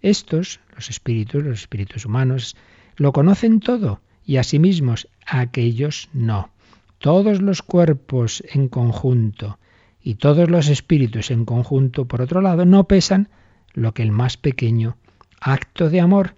[0.01, 2.55] estos, los espíritus, los espíritus humanos,
[2.97, 6.51] lo conocen todo y a sí mismos aquellos no.
[6.97, 9.59] Todos los cuerpos en conjunto
[10.01, 13.29] y todos los espíritus en conjunto, por otro lado, no pesan
[13.73, 14.97] lo que el más pequeño
[15.39, 16.35] acto de amor.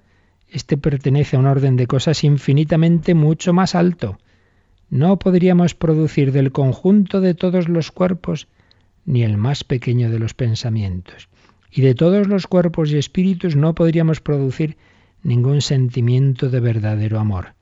[0.50, 4.18] Este pertenece a un orden de cosas infinitamente mucho más alto.
[4.90, 8.48] No podríamos producir del conjunto de todos los cuerpos
[9.06, 11.30] ni el más pequeño de los pensamientos
[11.72, 14.78] y de todos los cuerpos y espíritus no podríamos producir
[15.24, 17.54] ningún sentimiento de verdadero amor.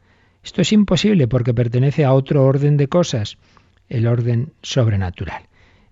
[0.43, 3.37] Esto es imposible porque pertenece a otro orden de cosas,
[3.89, 5.43] el orden sobrenatural.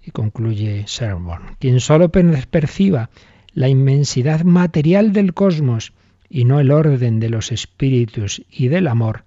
[0.02, 3.10] Y concluye Sermon, quien solo perciba
[3.56, 5.94] la inmensidad material del cosmos
[6.30, 9.24] y no el orden de los espíritus y del amor,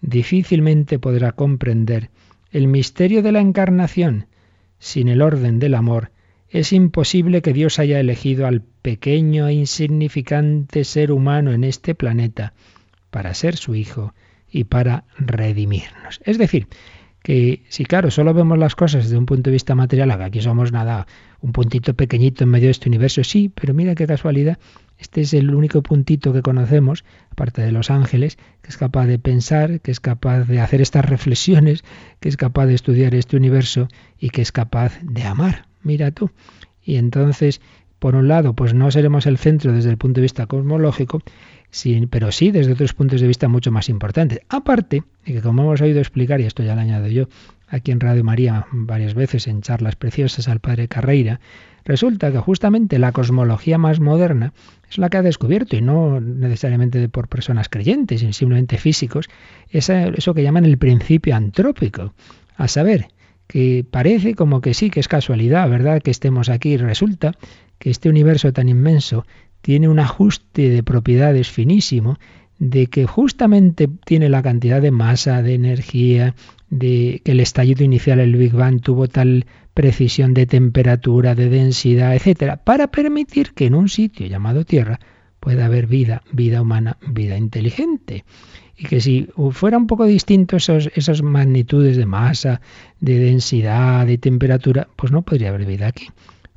[0.00, 2.08] difícilmente podrá comprender
[2.52, 4.28] el misterio de la encarnación
[4.78, 6.12] sin el orden del amor
[6.54, 12.54] es imposible que Dios haya elegido al pequeño e insignificante ser humano en este planeta
[13.10, 14.14] para ser su Hijo
[14.48, 16.20] y para redimirnos.
[16.24, 16.68] Es decir,
[17.24, 20.70] que si claro, solo vemos las cosas desde un punto de vista material, aquí somos
[20.70, 21.08] nada,
[21.40, 24.58] un puntito pequeñito en medio de este universo, sí, pero mira qué casualidad,
[24.98, 29.18] este es el único puntito que conocemos, aparte de los ángeles, que es capaz de
[29.18, 31.82] pensar, que es capaz de hacer estas reflexiones,
[32.20, 33.88] que es capaz de estudiar este universo
[34.20, 36.30] y que es capaz de amar mira tú.
[36.82, 37.60] Y entonces,
[37.98, 41.22] por un lado, pues no seremos el centro desde el punto de vista cosmológico,
[42.10, 44.40] pero sí desde otros puntos de vista mucho más importantes.
[44.48, 47.28] Aparte, de que como hemos oído explicar, y esto ya lo añado yo
[47.68, 51.40] aquí en Radio María varias veces en charlas preciosas al padre Carreira,
[51.84, 54.52] resulta que justamente la cosmología más moderna
[54.88, 59.28] es la que ha descubierto, y no necesariamente por personas creyentes, sino simplemente físicos,
[59.70, 62.14] eso que llaman el principio antrópico.
[62.56, 63.08] A saber,
[63.48, 66.00] que parece como que sí, que es casualidad, ¿verdad?
[66.00, 66.76] Que estemos aquí.
[66.76, 67.32] Resulta
[67.78, 69.26] que este universo tan inmenso
[69.64, 72.18] tiene un ajuste de propiedades finísimo,
[72.58, 76.34] de que justamente tiene la cantidad de masa, de energía,
[76.68, 82.14] de que el estallido inicial, el Big Bang, tuvo tal precisión de temperatura, de densidad,
[82.14, 85.00] etcétera, para permitir que en un sitio llamado Tierra
[85.40, 88.26] pueda haber vida, vida humana, vida inteligente.
[88.76, 92.60] Y que si fuera un poco distinto esas magnitudes de masa,
[93.00, 96.08] de densidad, de temperatura, pues no podría haber vida aquí.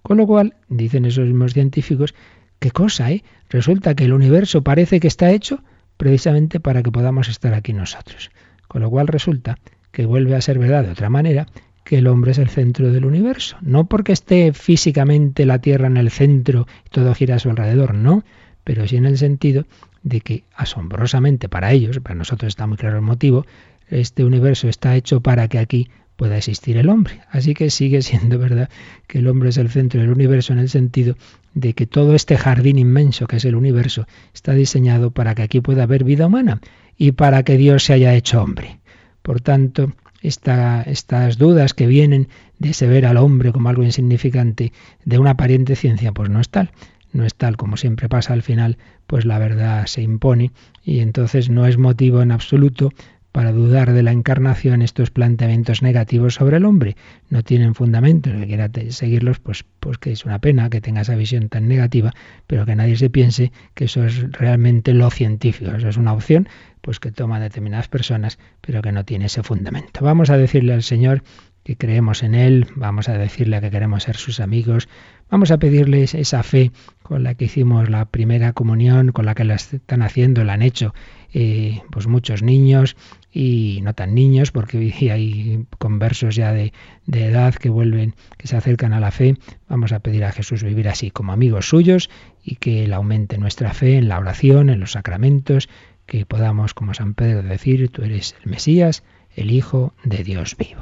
[0.02, 2.14] Con lo cual, dicen esos mismos científicos,
[2.60, 3.24] ¿Qué cosa, eh?
[3.50, 5.64] Resulta que el universo parece que está hecho
[5.98, 8.32] precisamente para que podamos estar aquí nosotros.
[8.68, 9.58] Con lo cual resulta
[9.92, 11.48] que vuelve a ser verdad de otra manera
[11.84, 13.58] que el hombre es el centro del universo.
[13.62, 17.94] No porque esté físicamente la Tierra en el centro y todo gira a su alrededor,
[17.94, 18.24] no,
[18.64, 19.66] pero sí en el sentido
[20.04, 23.46] de que asombrosamente para ellos, para nosotros está muy claro el motivo,
[23.90, 27.22] este universo está hecho para que aquí pueda existir el hombre.
[27.32, 28.70] Así que sigue siendo verdad
[29.08, 31.16] que el hombre es el centro del universo en el sentido
[31.54, 35.62] de que todo este jardín inmenso que es el universo está diseñado para que aquí
[35.62, 36.62] pueda haber vida humana
[36.98, 38.80] y para que Dios se haya hecho hombre.
[39.22, 42.28] Por tanto, estas dudas que vienen
[42.60, 44.72] de se ver al hombre como algo insignificante
[45.06, 46.72] de una aparente ciencia, pues no es tal.
[47.14, 50.52] No es tal como siempre pasa al final, pues la verdad se impone
[50.84, 52.92] y entonces no es motivo en absoluto
[53.38, 56.96] para dudar de la encarnación estos planteamientos negativos sobre el hombre.
[57.30, 61.02] No tienen fundamento, el que quiera seguirlos, pues, pues que es una pena que tenga
[61.02, 62.14] esa visión tan negativa,
[62.48, 65.70] pero que nadie se piense que eso es realmente lo científico.
[65.70, 66.50] Eso es una opción
[66.82, 70.04] pues que toman determinadas personas, pero que no tiene ese fundamento.
[70.04, 71.22] Vamos a decirle al Señor
[71.64, 74.88] que creemos en Él, vamos a decirle que queremos ser sus amigos,
[75.30, 76.72] vamos a pedirles esa fe
[77.04, 80.62] con la que hicimos la primera comunión, con la que la están haciendo, la han
[80.62, 80.94] hecho
[81.34, 82.96] eh, pues muchos niños
[83.40, 86.74] y no tan niños, porque hay conversos ya de,
[87.06, 89.36] de edad que vuelven, que se acercan a la fe.
[89.70, 92.10] Vamos a pedir a Jesús vivir así como amigos suyos
[92.44, 95.70] y que Él aumente nuestra fe en la oración, en los sacramentos,
[96.08, 99.04] que podamos, como San Pedro, decir, tú eres el Mesías,
[99.36, 100.82] el Hijo de Dios vivo.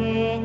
[0.00, 0.39] amigo.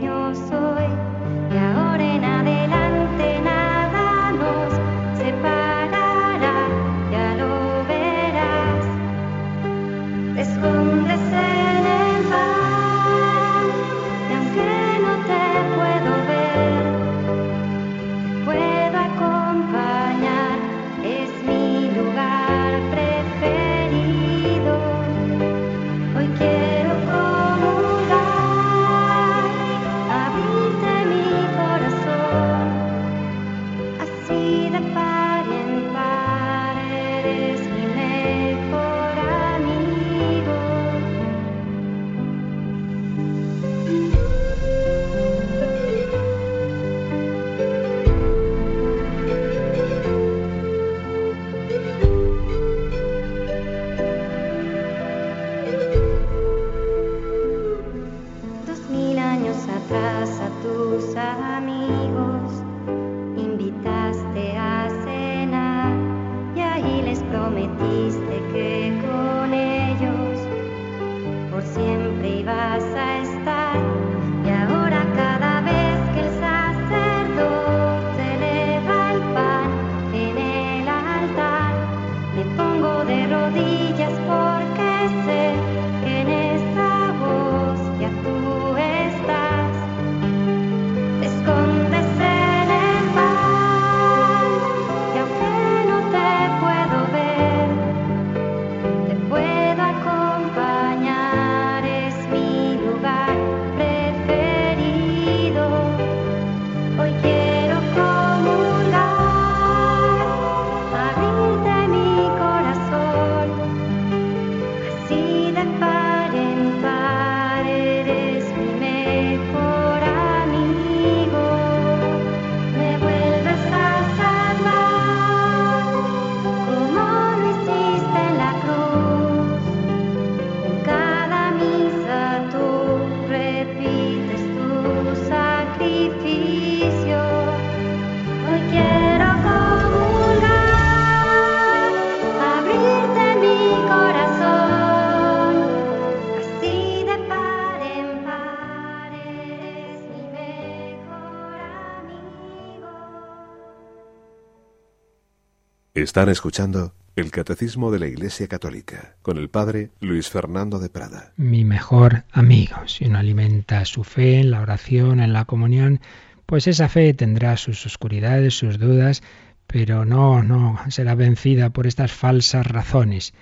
[155.96, 161.32] Están escuchando el Catecismo de la Iglesia Católica con el Padre Luis Fernando de Prada.
[161.38, 162.76] Mi mejor amigo.
[162.86, 166.02] Si uno alimenta su fe en la oración, en la comunión,
[166.46, 169.24] pues esa fe tendrá sus oscuridades, sus dudas,
[169.68, 173.34] pero no, no será vencida por estas falsas razones.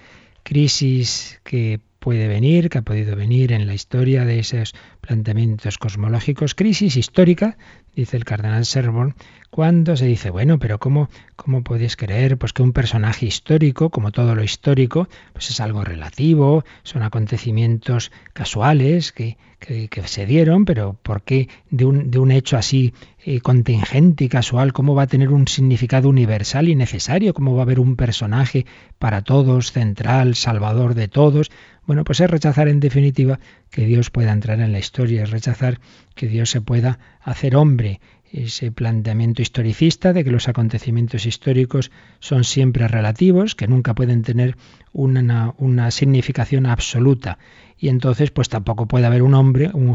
[0.44, 6.54] Crisis que puede venir, que ha podido venir en la historia de esos planteamientos cosmológicos,
[6.54, 7.58] crisis histórica,
[7.96, 9.16] dice el cardenal Serborn,
[9.50, 14.12] cuando se dice, bueno, pero ¿cómo, cómo podéis creer pues, que un personaje histórico, como
[14.12, 20.98] todo lo histórico, pues es algo relativo, son acontecimientos casuales que, que, se dieron, pero
[21.02, 22.94] ¿por qué de un, de un hecho así
[23.24, 27.34] eh, contingente y casual, cómo va a tener un significado universal y necesario?
[27.34, 28.66] ¿Cómo va a haber un personaje
[29.00, 31.50] para todos, central, salvador de todos?
[31.86, 35.80] Bueno, pues es rechazar en definitiva que Dios pueda entrar en la historia, es rechazar
[36.16, 38.00] que Dios se pueda hacer hombre.
[38.32, 44.56] Ese planteamiento historicista de que los acontecimientos históricos son siempre relativos, que nunca pueden tener
[44.94, 47.38] una, una significación absoluta
[47.84, 49.94] y entonces pues tampoco puede haber un hombre, un,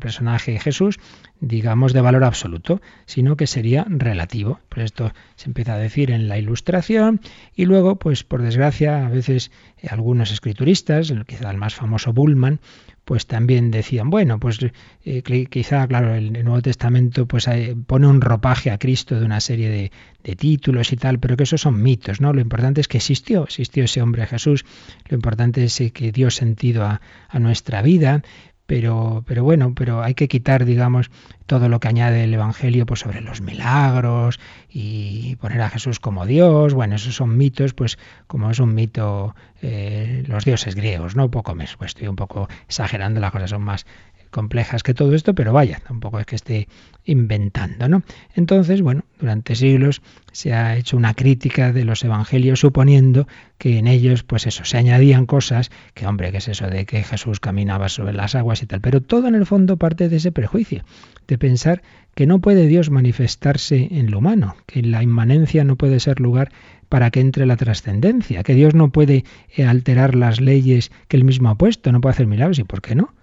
[0.00, 0.98] personaje Jesús,
[1.38, 4.58] digamos de valor absoluto, sino que sería relativo.
[4.68, 7.20] Pues esto se empieza a decir en la ilustración
[7.54, 12.58] y luego pues por desgracia a veces eh, algunos escrituristas, quizá el más famoso Bullman,
[13.04, 14.58] pues también decían, bueno, pues
[15.04, 19.40] eh, quizá, claro, el, Nuevo Testamento pues eh, pone un ropaje a Cristo de una
[19.40, 22.32] serie de, de, títulos y tal, pero que esos son mitos, ¿no?
[22.32, 24.64] Lo importante es que existió, existió ese hombre Jesús,
[25.08, 28.22] lo importante es que dio sentido a, a nuestra vida,
[28.70, 31.10] pero, pero bueno, pero hay que quitar, digamos,
[31.46, 36.24] todo lo que añade el Evangelio pues, sobre los milagros y poner a Jesús como
[36.24, 36.72] Dios.
[36.72, 41.32] Bueno, esos son mitos, pues como es un mito eh, los dioses griegos, ¿no?
[41.32, 43.86] Poco más, pues estoy un poco exagerando, las cosas son más
[44.30, 46.68] complejas que todo esto, pero vaya, tampoco es que esté
[47.04, 48.02] inventando, ¿no?
[48.34, 50.02] Entonces, bueno, durante siglos
[50.32, 53.26] se ha hecho una crítica de los evangelios suponiendo
[53.58, 57.02] que en ellos, pues eso, se añadían cosas, que hombre, que es eso de que
[57.02, 60.32] Jesús caminaba sobre las aguas y tal, pero todo en el fondo parte de ese
[60.32, 60.84] prejuicio,
[61.26, 61.82] de pensar
[62.14, 66.50] que no puede Dios manifestarse en lo humano, que la inmanencia no puede ser lugar
[66.88, 69.24] para que entre la trascendencia, que Dios no puede
[69.56, 72.82] eh, alterar las leyes que él mismo ha puesto, no puede hacer milagros, ¿y por
[72.82, 73.14] qué no?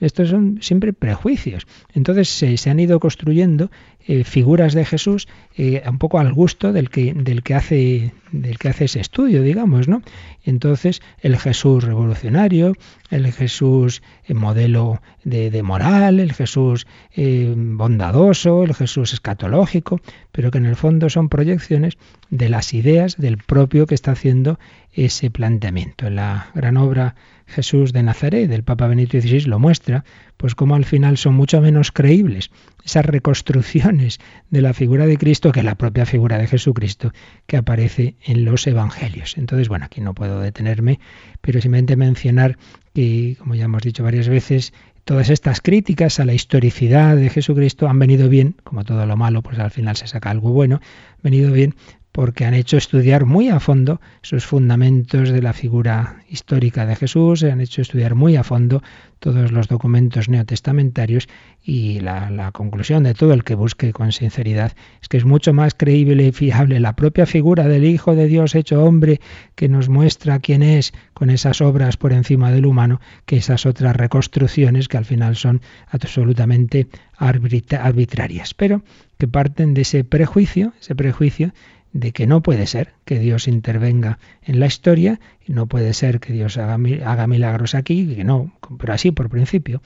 [0.00, 1.66] Estos son siempre prejuicios.
[1.94, 3.70] Entonces se, han ido construyendo
[4.06, 5.26] eh, figuras de Jesús
[5.56, 9.42] eh, un poco al gusto del que, del que hace del que hace ese estudio,
[9.42, 10.02] digamos, ¿no?
[10.44, 12.74] Entonces el Jesús revolucionario,
[13.10, 16.86] el Jesús eh, modelo de, de, moral, el Jesús
[17.16, 20.00] bondadoso, el Jesús escatológico,
[20.32, 21.96] pero que en el fondo son proyecciones
[22.30, 24.58] de las ideas del propio que está haciendo
[24.92, 26.06] ese planteamiento.
[26.06, 27.14] En la gran obra
[27.46, 30.04] Jesús de Nazaret, del Papa Benito XVI, lo muestra,
[30.36, 32.50] pues como al final son mucho menos creíbles
[32.84, 34.18] esas reconstrucciones
[34.50, 37.12] de la figura de Cristo que la propia figura de Jesucristo
[37.46, 39.38] que aparece en los Evangelios.
[39.38, 41.00] Entonces, bueno, aquí no puedo detenerme,
[41.40, 42.58] pero simplemente mencionar
[42.94, 44.72] que, como ya hemos dicho varias veces,
[45.04, 49.42] todas estas críticas a la historicidad de Jesucristo han venido bien, como todo lo malo,
[49.42, 51.74] pues al final se saca algo bueno, han venido bien
[52.16, 57.44] porque han hecho estudiar muy a fondo sus fundamentos de la figura histórica de Jesús,
[57.44, 58.82] han hecho estudiar muy a fondo
[59.18, 61.28] todos los documentos neotestamentarios
[61.62, 65.74] y la, conclusión de todo el que busque con sinceridad es que es mucho más
[65.74, 69.20] creíble y fiable la propia figura del Hijo de Dios hecho hombre
[69.54, 73.94] que nos muestra quién es con esas obras por encima del humano que esas otras
[73.94, 75.60] reconstrucciones que al final son
[75.90, 76.86] absolutamente
[77.18, 78.82] arbitrarias, pero
[79.18, 81.52] que parten de ese prejuicio, ese prejuicio
[81.96, 86.32] de que no puede ser que Dios intervenga en la historia, no puede ser que
[86.32, 89.80] Dios haga, haga milagros aquí, que no, pero así por principio.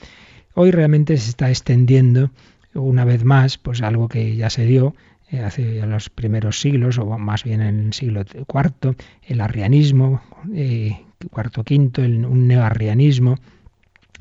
[0.55, 2.31] Hoy realmente se está extendiendo
[2.75, 4.95] una vez más, pues algo que ya se dio
[5.31, 10.21] eh, hace los primeros siglos, o más bien en el siglo IV, el arrianismo,
[10.53, 10.99] eh,
[11.31, 13.39] cuarto quinto, el, un neoarrianismo,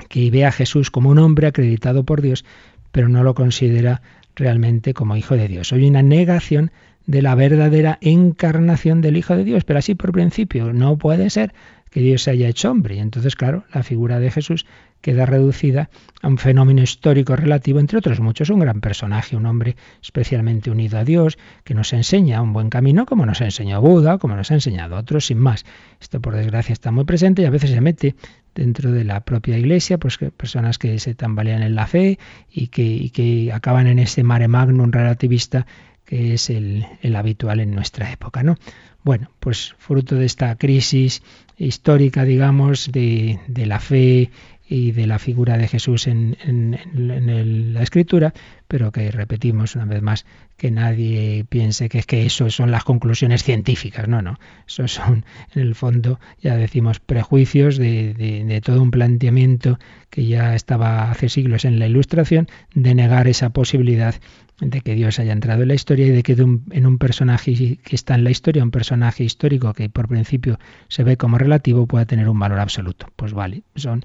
[0.07, 2.45] que ve a Jesús como un hombre acreditado por Dios,
[2.91, 4.01] pero no lo considera
[4.35, 5.73] realmente como hijo de Dios.
[5.73, 6.71] Hoy una negación
[7.09, 11.55] de la verdadera encarnación del Hijo de Dios, pero así por principio no puede ser
[11.89, 12.97] que Dios se haya hecho hombre.
[12.97, 14.67] Y entonces, claro, la figura de Jesús
[15.01, 15.89] queda reducida
[16.21, 20.99] a un fenómeno histórico relativo, entre otros muchos, un gran personaje, un hombre especialmente unido
[20.99, 24.53] a Dios, que nos enseña un buen camino, como nos enseñó Buda, como nos ha
[24.53, 25.65] enseñado otros, sin más.
[25.99, 28.15] Esto, por desgracia, está muy presente y a veces se mete
[28.53, 32.19] dentro de la propia iglesia, pues personas que se tambalean en la fe
[32.51, 35.65] y que, y que acaban en ese mare magnum relativista
[36.09, 38.57] que es el, habitual en nuestra época, ¿no?
[39.03, 41.21] Bueno, pues fruto de esta crisis
[41.55, 44.31] histórica, digamos, de, la fe
[44.67, 48.33] y de la figura de Jesús en, en, la escritura,
[48.67, 50.25] pero que repetimos una vez más
[50.57, 54.07] que nadie piense que es que eso son las conclusiones científicas.
[54.07, 54.39] No, no.
[54.67, 59.77] Eso son, en el fondo, ya decimos, prejuicios de, de, todo un planteamiento
[60.09, 64.15] que ya estaba hace siglos en la Ilustración de negar esa posibilidad
[64.61, 67.95] de que Dios haya entrado en la historia y de que en un personaje que
[67.95, 72.05] está en la historia, un personaje histórico que por principio se ve como relativo, pueda
[72.05, 73.07] tener un valor absoluto.
[73.15, 74.03] Pues vale, son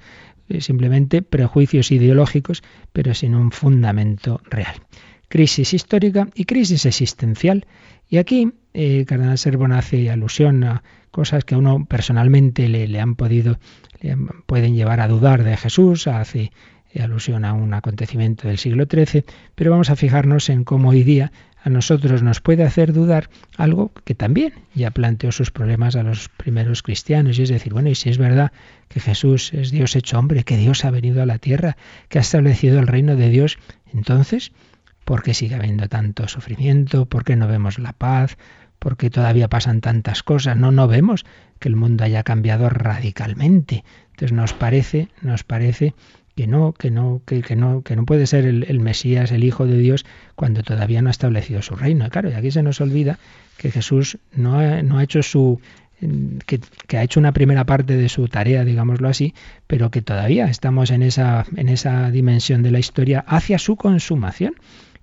[0.49, 4.75] eh, simplemente prejuicios ideológicos, pero sin un fundamento real.
[5.29, 7.67] Crisis histórica y crisis existencial.
[8.09, 13.15] Y aquí eh, Cardenal Serbon hace alusión a cosas que a uno personalmente le, han
[13.15, 13.59] podido,
[14.01, 16.53] le pueden llevar a dudar de Jesús, hace
[17.03, 19.25] alusión a un acontecimiento del siglo XIII,
[19.55, 21.33] pero vamos a fijarnos en cómo hoy día
[21.65, 26.29] a nosotros nos puede hacer dudar algo que también ya planteó sus problemas a los
[26.29, 28.53] primeros cristianos, y es decir, bueno, y si es verdad
[28.89, 31.79] que Jesús es Dios hecho hombre, que Dios ha venido a la tierra,
[32.11, 33.59] que ha establecido el reino de Dios,
[33.95, 34.53] entonces,
[35.07, 37.07] ¿por qué sigue habiendo tanto sufrimiento?
[37.07, 38.37] ¿Por qué no vemos la paz?
[38.79, 40.59] ¿Por qué todavía pasan tantas cosas?
[40.59, 41.25] No, no vemos
[41.61, 43.85] que el mundo haya cambiado radicalmente.
[44.11, 45.95] Entonces nos parece, nos parece
[46.35, 49.79] que no, que no, que, no, que no puede ser el, Mesías, el Hijo de
[49.79, 50.05] Dios,
[50.35, 52.09] cuando todavía no ha establecido su reino.
[52.11, 53.19] Claro, y aquí se nos olvida
[53.57, 55.61] que Jesús no ha, no ha hecho su
[56.47, 56.61] que,
[56.99, 59.35] ha hecho una primera parte de su tarea, digámoslo así,
[59.67, 64.55] pero que todavía estamos en esa, en esa dimensión de la historia hacia su consumación,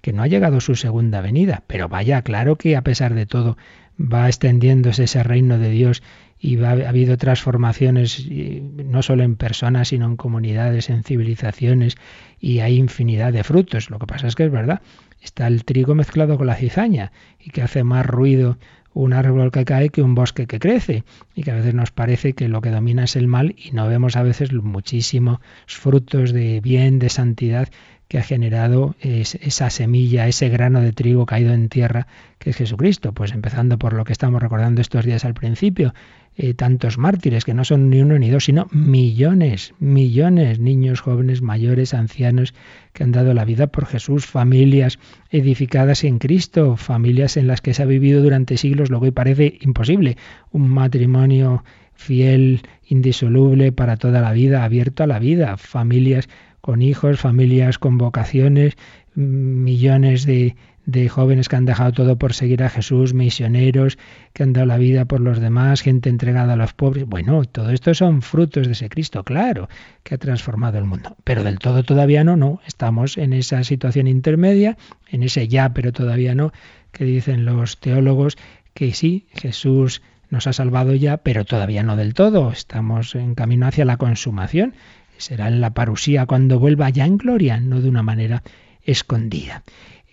[0.02, 1.64] que no ha llegado su segunda venida.
[1.68, 3.58] Pero vaya, claro que a pesar de todo
[4.00, 6.04] va extendiéndose ese reino de Dios
[6.42, 11.98] y ha, habido transformaciones no solo en personas, sino en comunidades, en civilizaciones,
[12.40, 13.92] y hay infinidad de frutos.
[13.92, 14.82] Lo que pasa es que es verdad,
[15.22, 18.58] está el trigo mezclado con la cizaña, y que hace más ruido
[18.94, 21.04] un árbol que cae que un bosque que crece,
[21.36, 23.88] y que a veces nos parece que lo que domina es el mal, y no
[23.88, 27.70] vemos a veces muchísimos frutos de bien, de santidad,
[28.08, 32.08] que ha generado esa semilla, ese grano de trigo caído en tierra
[32.40, 33.14] que es Jesucristo.
[33.14, 35.94] Pues empezando por lo que estamos recordando estos días al principio,
[36.38, 41.42] eh, tantos mártires, que no son ni uno ni dos, sino millones, millones, niños, jóvenes,
[41.42, 42.54] mayores, ancianos,
[42.94, 44.98] que han dado la vida por Jesús, familias
[45.30, 49.58] edificadas en Cristo, familias en las que se ha vivido durante siglos lo que parece
[49.62, 50.18] imposible,
[50.52, 51.64] un matrimonio
[51.94, 56.30] fiel, indisoluble para toda la vida, abierto a la vida, familias
[56.62, 58.78] con hijos, familias con vocaciones,
[59.16, 60.56] millones de,
[60.86, 63.98] de jóvenes que han dejado todo por seguir a Jesús, misioneros
[64.34, 67.06] que han dado la vida por los demás, gente entregada a los pobres.
[67.06, 69.70] Bueno, todo esto son frutos de ese Cristo, claro,
[70.04, 71.16] que ha transformado el mundo.
[71.24, 72.60] Pero del todo todavía no, no.
[72.66, 74.78] Estamos en esa situación intermedia,
[75.10, 76.52] en ese ya, pero todavía no,
[76.92, 78.38] que dicen los teólogos
[78.74, 82.52] que sí, Jesús nos ha salvado ya, pero todavía no del todo.
[82.52, 84.74] Estamos en camino hacia la consumación
[85.22, 88.44] será en la parusía cuando vuelva ya en gloria, no de una manera
[88.84, 89.64] escondida.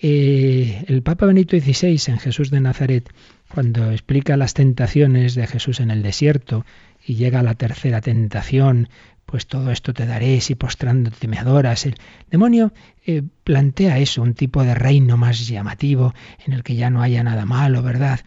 [0.00, 3.12] Eh, el Papa Benito XVI en Jesús de Nazaret,
[3.52, 6.64] cuando explica las tentaciones de Jesús en el desierto
[7.04, 8.88] y llega a la tercera tentación,
[9.26, 11.84] pues todo esto te daré si postrándote me adoras.
[11.84, 11.96] El
[12.30, 12.72] demonio
[13.06, 16.14] eh, plantea eso, un tipo de reino más llamativo
[16.46, 18.20] en el que ya no haya nada malo, ¿verdad?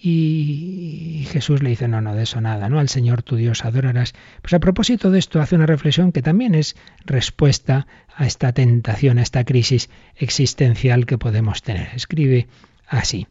[0.00, 2.78] Y Jesús le dice, no, no, de eso nada, ¿no?
[2.78, 4.14] Al Señor tu Dios adorarás.
[4.42, 9.18] Pues a propósito de esto hace una reflexión que también es respuesta a esta tentación,
[9.18, 11.88] a esta crisis existencial que podemos tener.
[11.96, 12.46] Escribe
[12.86, 13.26] así.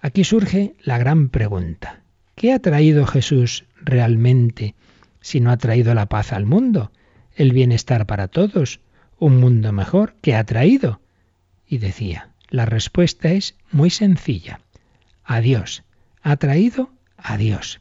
[0.00, 2.00] Aquí surge la gran pregunta.
[2.34, 4.74] ¿Qué ha traído Jesús realmente
[5.20, 6.90] si no ha traído la paz al mundo,
[7.36, 8.80] el bienestar para todos,
[9.20, 10.16] un mundo mejor?
[10.20, 11.00] ¿Qué ha traído?
[11.68, 14.60] Y decía, la respuesta es muy sencilla.
[15.22, 15.84] Adiós
[16.28, 17.80] ha traído a Dios.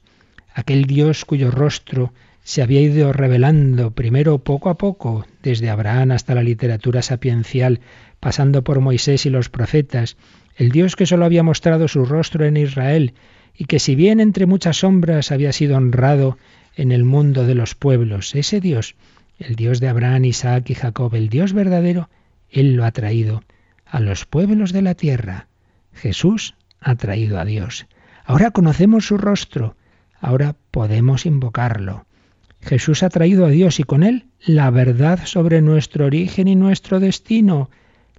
[0.54, 2.14] Aquel Dios cuyo rostro
[2.46, 7.82] se había ido revelando primero poco a poco, desde Abraham hasta la literatura sapiencial,
[8.22, 10.16] pasando por Moisés y los profetas,
[10.56, 13.16] el Dios que sólo había mostrado su rostro en Israel,
[13.54, 16.38] y que si bien entre muchas sombras había sido honrado
[16.78, 18.96] en el mundo de los pueblos, ese Dios,
[19.40, 22.10] el Dios de Abraham, Isaac y Jacob, el Dios verdadero,
[22.50, 23.44] Él lo ha traído
[23.86, 25.48] a los pueblos de la tierra.
[25.94, 27.88] Jesús ha traído a Dios.
[28.30, 29.78] Ahora conocemos su rostro,
[30.20, 32.06] ahora podemos invocarlo.
[32.60, 37.00] Jesús ha traído a Dios y con él la verdad sobre nuestro origen y nuestro
[37.00, 37.70] destino,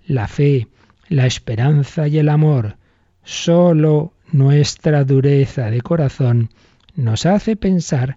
[0.07, 0.69] la fe,
[1.11, 2.79] la esperanza y el amor.
[3.23, 6.49] Solo nuestra dureza de corazón
[6.97, 8.17] nos hace pensar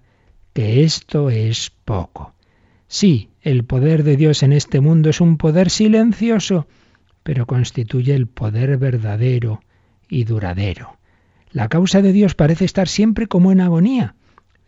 [0.53, 2.35] que esto es poco.
[2.87, 6.67] Sí, el poder de Dios en este mundo es un poder silencioso,
[7.23, 9.59] pero constituye el poder verdadero
[10.07, 11.00] y duradero.
[11.51, 14.15] La causa de Dios parece estar siempre como en agonía.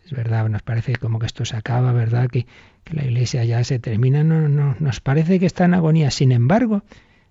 [0.04, 2.28] Es verdad, nos parece como que esto se acaba, ¿verdad?
[2.28, 2.46] Que,
[2.90, 4.22] la Iglesia ya se termina.
[4.22, 6.10] No, no, nos parece que está en agonía.
[6.10, 6.82] Sin embargo,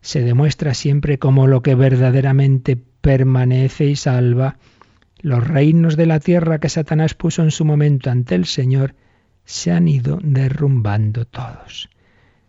[0.01, 4.57] se demuestra siempre como lo que verdaderamente permanece y salva.
[5.21, 8.95] Los reinos de la tierra que Satanás puso en su momento ante el Señor
[9.45, 11.89] se han ido derrumbando todos.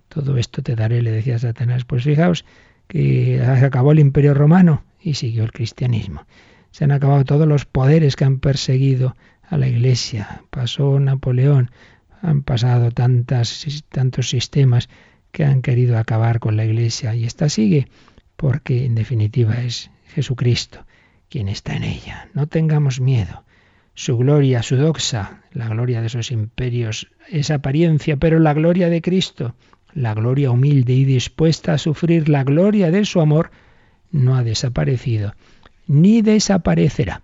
[0.09, 1.85] Todo esto te daré, le decía Satanás.
[1.85, 2.47] Pues fijaos
[2.89, 6.27] que acabó el imperio romano y siguió el cristianismo.
[6.75, 9.15] Se han acabado todos los poderes que han perseguido
[9.49, 10.43] a la Iglesia.
[10.51, 11.71] Pasó Napoleón,
[12.21, 14.89] han pasado tantas, tantos sistemas
[15.31, 17.87] que han querido acabar con la Iglesia y esta sigue
[18.35, 20.85] porque en definitiva es Jesucristo
[21.29, 22.29] quien está en ella.
[22.35, 23.45] No tengamos miedo.
[23.95, 29.01] Su gloria, su doxa, la gloria de esos imperios es apariencia, pero la gloria de
[29.01, 29.55] Cristo,
[29.93, 33.53] la gloria humilde y dispuesta a sufrir la gloria de su amor,
[34.11, 35.35] no ha desaparecido
[35.87, 37.23] ni desaparecerá.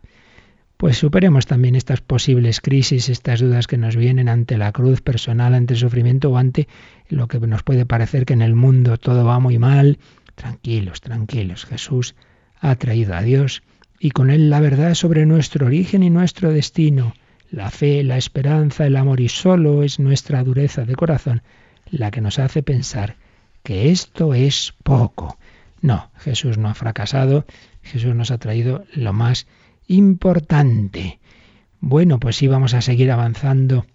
[0.77, 5.55] Pues superemos también estas posibles crisis, estas dudas que nos vienen ante la cruz personal,
[5.55, 6.69] ante el sufrimiento o ante
[7.09, 9.99] lo que nos puede parecer que en el mundo todo va muy mal.
[10.35, 11.67] Tranquilos, tranquilos.
[11.67, 12.15] Jesús
[12.61, 13.63] ha traído a Dios
[13.99, 17.15] y con él la verdad sobre nuestro origen y nuestro destino,
[17.51, 21.43] la fe, la esperanza, el amor y solo es nuestra dureza de corazón
[21.91, 23.17] la que nos hace pensar
[23.63, 25.39] que esto es poco.
[25.81, 27.47] No, Jesús no ha fracasado,
[27.83, 29.47] Jesús nos ha traído lo más
[29.87, 31.18] importante.
[31.81, 33.87] Bueno, pues sí vamos a seguir avanzando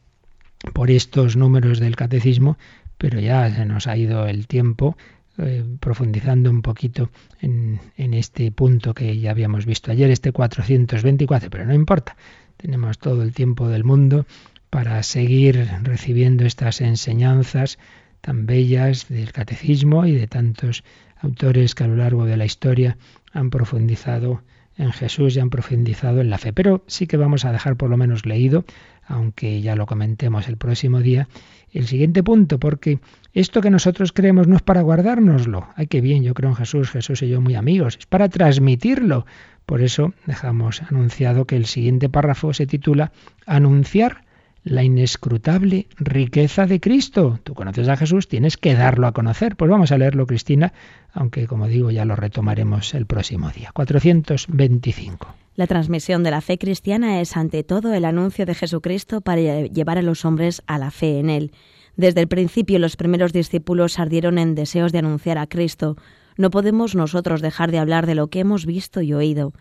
[0.74, 2.58] por estos números del catecismo,
[2.98, 4.98] pero ya se nos ha ido el tiempo
[5.38, 7.12] eh, profundizando un poquito
[7.42, 12.16] en, en, este punto que ya habíamos visto ayer, este 424, pero no importa,
[12.58, 14.26] tenemos todo el tiempo del mundo
[14.70, 17.78] para seguir recibiendo estas enseñanzas
[18.22, 20.84] tan bellas del catecismo y de tantos
[21.18, 22.98] autores que a lo largo de la historia
[23.36, 24.42] han profundizado
[24.78, 26.54] en Jesús y han profundizado en la fe.
[26.54, 28.66] Pero sí que vamos a dejar por lo menos leído,
[29.06, 31.28] aunque ya lo comentemos el próximo día,
[31.72, 33.00] el siguiente punto, porque
[33.34, 35.68] esto que nosotros creemos no es para guardárnoslo.
[35.76, 39.26] Ay, qué bien, yo creo en Jesús, Jesús y yo muy amigos, es para transmitirlo.
[39.66, 43.12] Por eso dejamos anunciado que el siguiente párrafo se titula
[43.46, 44.25] Anunciar
[44.66, 47.40] la inescrutable riqueza de Cristo.
[47.44, 49.56] Tú conoces a Jesús, tienes que darlo a conocer.
[49.56, 50.74] Pues vamos a leerlo, Cristina,
[51.14, 53.70] aunque como digo ya lo retomaremos el próximo día.
[53.74, 55.36] 425.
[55.56, 60.00] La transmisión de la fe cristiana es ante todo el anuncio de Jesucristo para llevar
[60.00, 61.52] a los hombres a la fe en Él.
[61.96, 65.96] Desde el principio los primeros discípulos ardieron en deseos de anunciar a Cristo.
[66.38, 69.54] No podemos nosotros dejar de hablar de lo que hemos visto y oído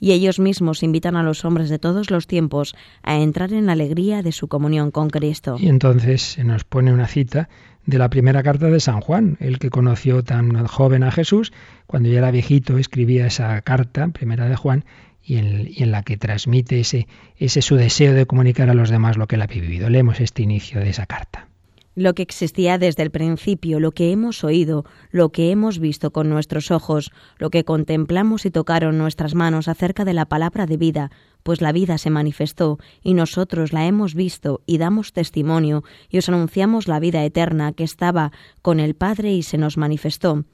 [0.00, 3.72] y ellos mismos invitan a los hombres de todos los tiempos a entrar en la
[3.72, 5.56] alegría de su comunión con Cristo.
[5.58, 7.48] Y entonces se nos pone una cita
[7.86, 11.52] de la primera carta de San Juan, el que conoció tan joven a Jesús,
[11.86, 14.84] cuando ya era viejito escribía esa carta, primera de Juan,
[15.22, 18.90] y en, y en, la que transmite ese, ese su deseo de comunicar a los
[18.90, 19.90] demás lo que él ha vivido.
[19.90, 21.48] Leemos este inicio de esa carta
[21.96, 26.28] lo que existía desde el principio, lo que hemos oído, lo que hemos visto con
[26.28, 31.10] nuestros ojos, lo que contemplamos y tocaron nuestras manos acerca de la palabra de vida,
[31.42, 36.28] pues la vida se manifestó, y nosotros la hemos visto y damos testimonio, y os
[36.28, 38.30] anunciamos la vida eterna que estaba
[38.60, 40.44] con el Padre y se nos manifestó.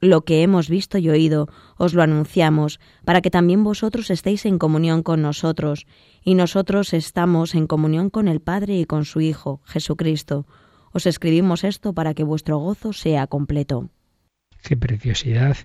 [0.00, 4.58] Lo que hemos visto y oído, os lo anunciamos, para que también vosotros estéis en
[4.58, 5.86] comunión con nosotros,
[6.22, 10.46] y nosotros estamos en comunión con el Padre y con su Hijo, Jesucristo.
[10.96, 13.90] Os escribimos esto para que vuestro gozo sea completo.
[14.62, 15.58] Qué preciosidad.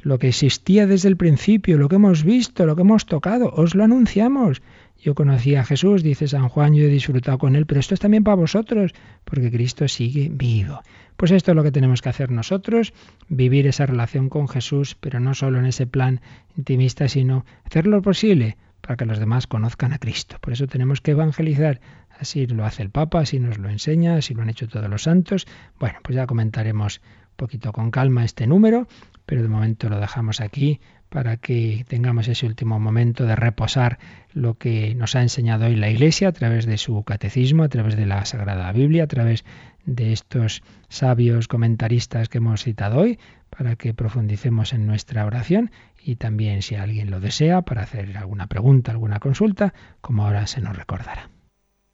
[0.00, 3.74] Lo que existía desde el principio, lo que hemos visto, lo que hemos tocado, os
[3.74, 4.62] lo anunciamos.
[4.96, 8.00] Yo conocí a Jesús, dice San Juan, yo he disfrutado con él, pero esto es
[8.00, 8.94] también para vosotros,
[9.26, 10.80] porque Cristo sigue vivo.
[11.18, 12.94] Pues esto es lo que tenemos que hacer nosotros,
[13.28, 16.22] vivir esa relación con Jesús, pero no solo en ese plan
[16.56, 20.38] intimista, sino hacer lo posible para que los demás conozcan a Cristo.
[20.40, 21.80] Por eso tenemos que evangelizar,
[22.18, 25.04] Así lo hace el Papa, así nos lo enseña, así lo han hecho todos los
[25.04, 25.46] santos.
[25.78, 27.00] Bueno, pues ya comentaremos
[27.30, 28.88] un poquito con calma este número,
[29.24, 33.98] pero de momento lo dejamos aquí para que tengamos ese último momento de reposar
[34.32, 37.96] lo que nos ha enseñado hoy la Iglesia a través de su catecismo, a través
[37.96, 39.44] de la Sagrada Biblia, a través
[39.86, 45.70] de estos sabios comentaristas que hemos citado hoy, para que profundicemos en nuestra oración
[46.02, 50.60] y también si alguien lo desea para hacer alguna pregunta, alguna consulta, como ahora se
[50.60, 51.30] nos recordará.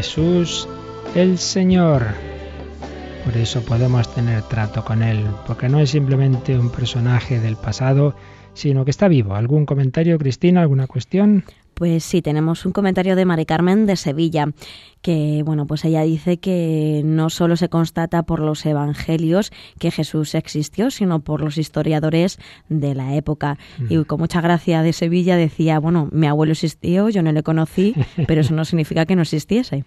[0.00, 0.66] Jesús
[1.14, 2.02] el Señor.
[3.22, 8.14] Por eso podemos tener trato con Él, porque no es simplemente un personaje del pasado,
[8.54, 9.34] sino que está vivo.
[9.34, 10.62] ¿Algún comentario, Cristina?
[10.62, 11.44] ¿Alguna cuestión?
[11.80, 14.50] Pues sí, tenemos un comentario de Mari Carmen de Sevilla,
[15.00, 20.34] que bueno, pues ella dice que no solo se constata por los evangelios que Jesús
[20.34, 23.56] existió, sino por los historiadores de la época.
[23.88, 24.04] Y mm.
[24.04, 27.94] con mucha gracia de Sevilla decía, bueno, mi abuelo existió, yo no le conocí,
[28.26, 29.86] pero eso no significa que no existiese.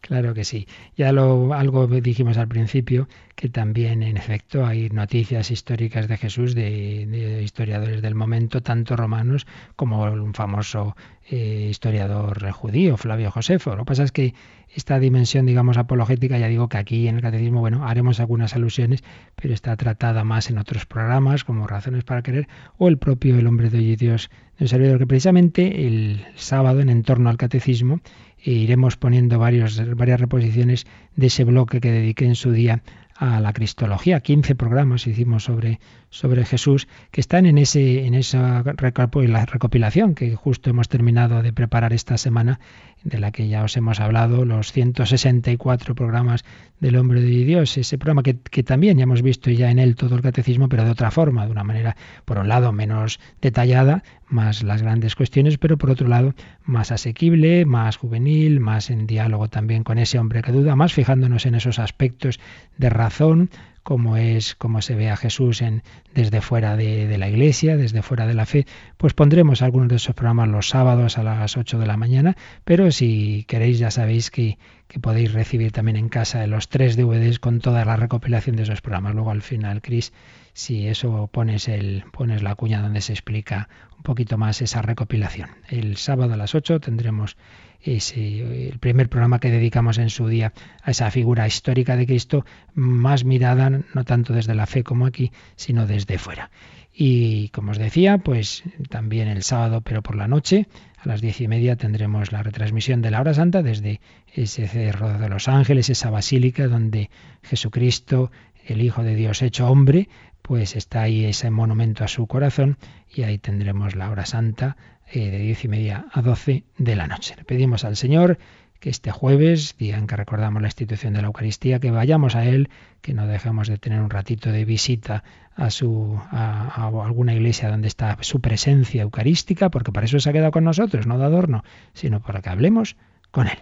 [0.00, 0.66] Claro que sí.
[0.96, 6.54] Ya lo algo dijimos al principio que también en efecto hay noticias históricas de Jesús
[6.54, 9.46] de, historiadores del momento, tanto romanos
[9.76, 10.96] como un famoso
[11.28, 13.70] eh, historiador judío, Flavio Josefo.
[13.76, 14.34] Lo que pasa es que
[14.74, 19.02] esta dimensión, digamos, apologética, ya digo que aquí en el catecismo, bueno, haremos algunas alusiones,
[19.36, 22.48] pero está tratada más en otros programas, como Razones para Querer,
[22.78, 26.80] o el propio El Hombre de Hoy y Dios, el servidor, que precisamente el sábado,
[26.80, 28.00] en entorno al catecismo,
[28.42, 30.86] e iremos poniendo varios, varias reposiciones
[31.16, 32.82] de ese bloque que dediqué en su día
[33.20, 34.20] a la Cristología.
[34.20, 35.78] 15 programas hicimos sobre,
[36.08, 41.92] sobre Jesús que están en, ese, en esa recopilación que justo hemos terminado de preparar
[41.92, 42.60] esta semana,
[43.04, 46.44] de la que ya os hemos hablado, los 164 programas
[46.80, 50.16] del hombre de Dios, ese programa que, también ya hemos visto ya en él todo
[50.16, 54.62] el catecismo, pero de otra forma, de una manera, por un lado, menos detallada, más
[54.62, 56.34] las grandes cuestiones, pero por otro lado
[56.64, 61.46] más asequible, más juvenil, más en diálogo también con ese hombre que duda, más fijándonos
[61.46, 62.38] en esos aspectos
[62.78, 63.50] de razón,
[63.82, 65.82] como es como se ve a Jesús en,
[66.14, 68.66] desde fuera de, la iglesia, desde fuera de la fe,
[68.96, 72.90] pues pondremos algunos de esos programas los sábados a las 8 de la mañana, pero
[72.90, 74.58] si queréis ya sabéis que,
[74.88, 78.80] que podéis recibir también en casa los tres DVDs con toda la recopilación de esos
[78.80, 79.14] programas.
[79.14, 80.12] Luego al final, Cris,
[80.52, 85.50] si eso pones el pones la cuña donde se explica un poquito más esa recopilación.
[85.68, 87.36] El sábado a las 8 tendremos
[87.82, 90.52] el primer programa que dedicamos en su día
[90.82, 95.32] a esa figura histórica de Cristo, más mirada no tanto desde la fe como aquí,
[95.56, 96.50] sino desde fuera.
[96.92, 100.66] Y como os decía, pues también el sábado, pero por la noche,
[100.98, 104.00] a las diez y media tendremos la retransmisión de la hora santa desde
[104.34, 107.10] ese cerro de los ángeles, esa basílica donde
[107.42, 108.30] Jesucristo,
[108.66, 110.08] el Hijo de Dios hecho hombre,
[110.42, 112.76] pues está ahí ese monumento a su corazón
[113.08, 114.76] y ahí tendremos la hora santa
[115.12, 117.34] eh, de diez y media a doce de la noche.
[117.36, 118.38] Le pedimos al Señor
[118.80, 122.46] que este jueves, día en que recordamos la institución de la Eucaristía, que vayamos a
[122.46, 122.70] Él,
[123.02, 125.22] que no dejemos de tener un ratito de visita
[125.54, 130.32] a, su, a, alguna iglesia donde está su presencia eucarística, porque para eso se ha
[130.32, 132.96] quedado con nosotros, no de adorno, sino para que hablemos
[133.30, 133.58] con Él.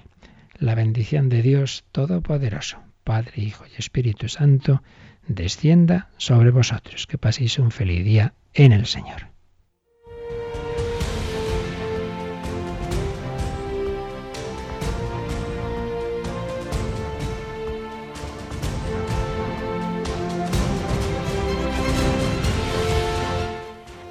[0.58, 4.82] La bendición de Dios Todopoderoso, Padre, Hijo y Espíritu Santo,
[5.26, 7.06] descienda sobre vosotros.
[7.06, 9.37] Que paséis un feliz día en el Señor.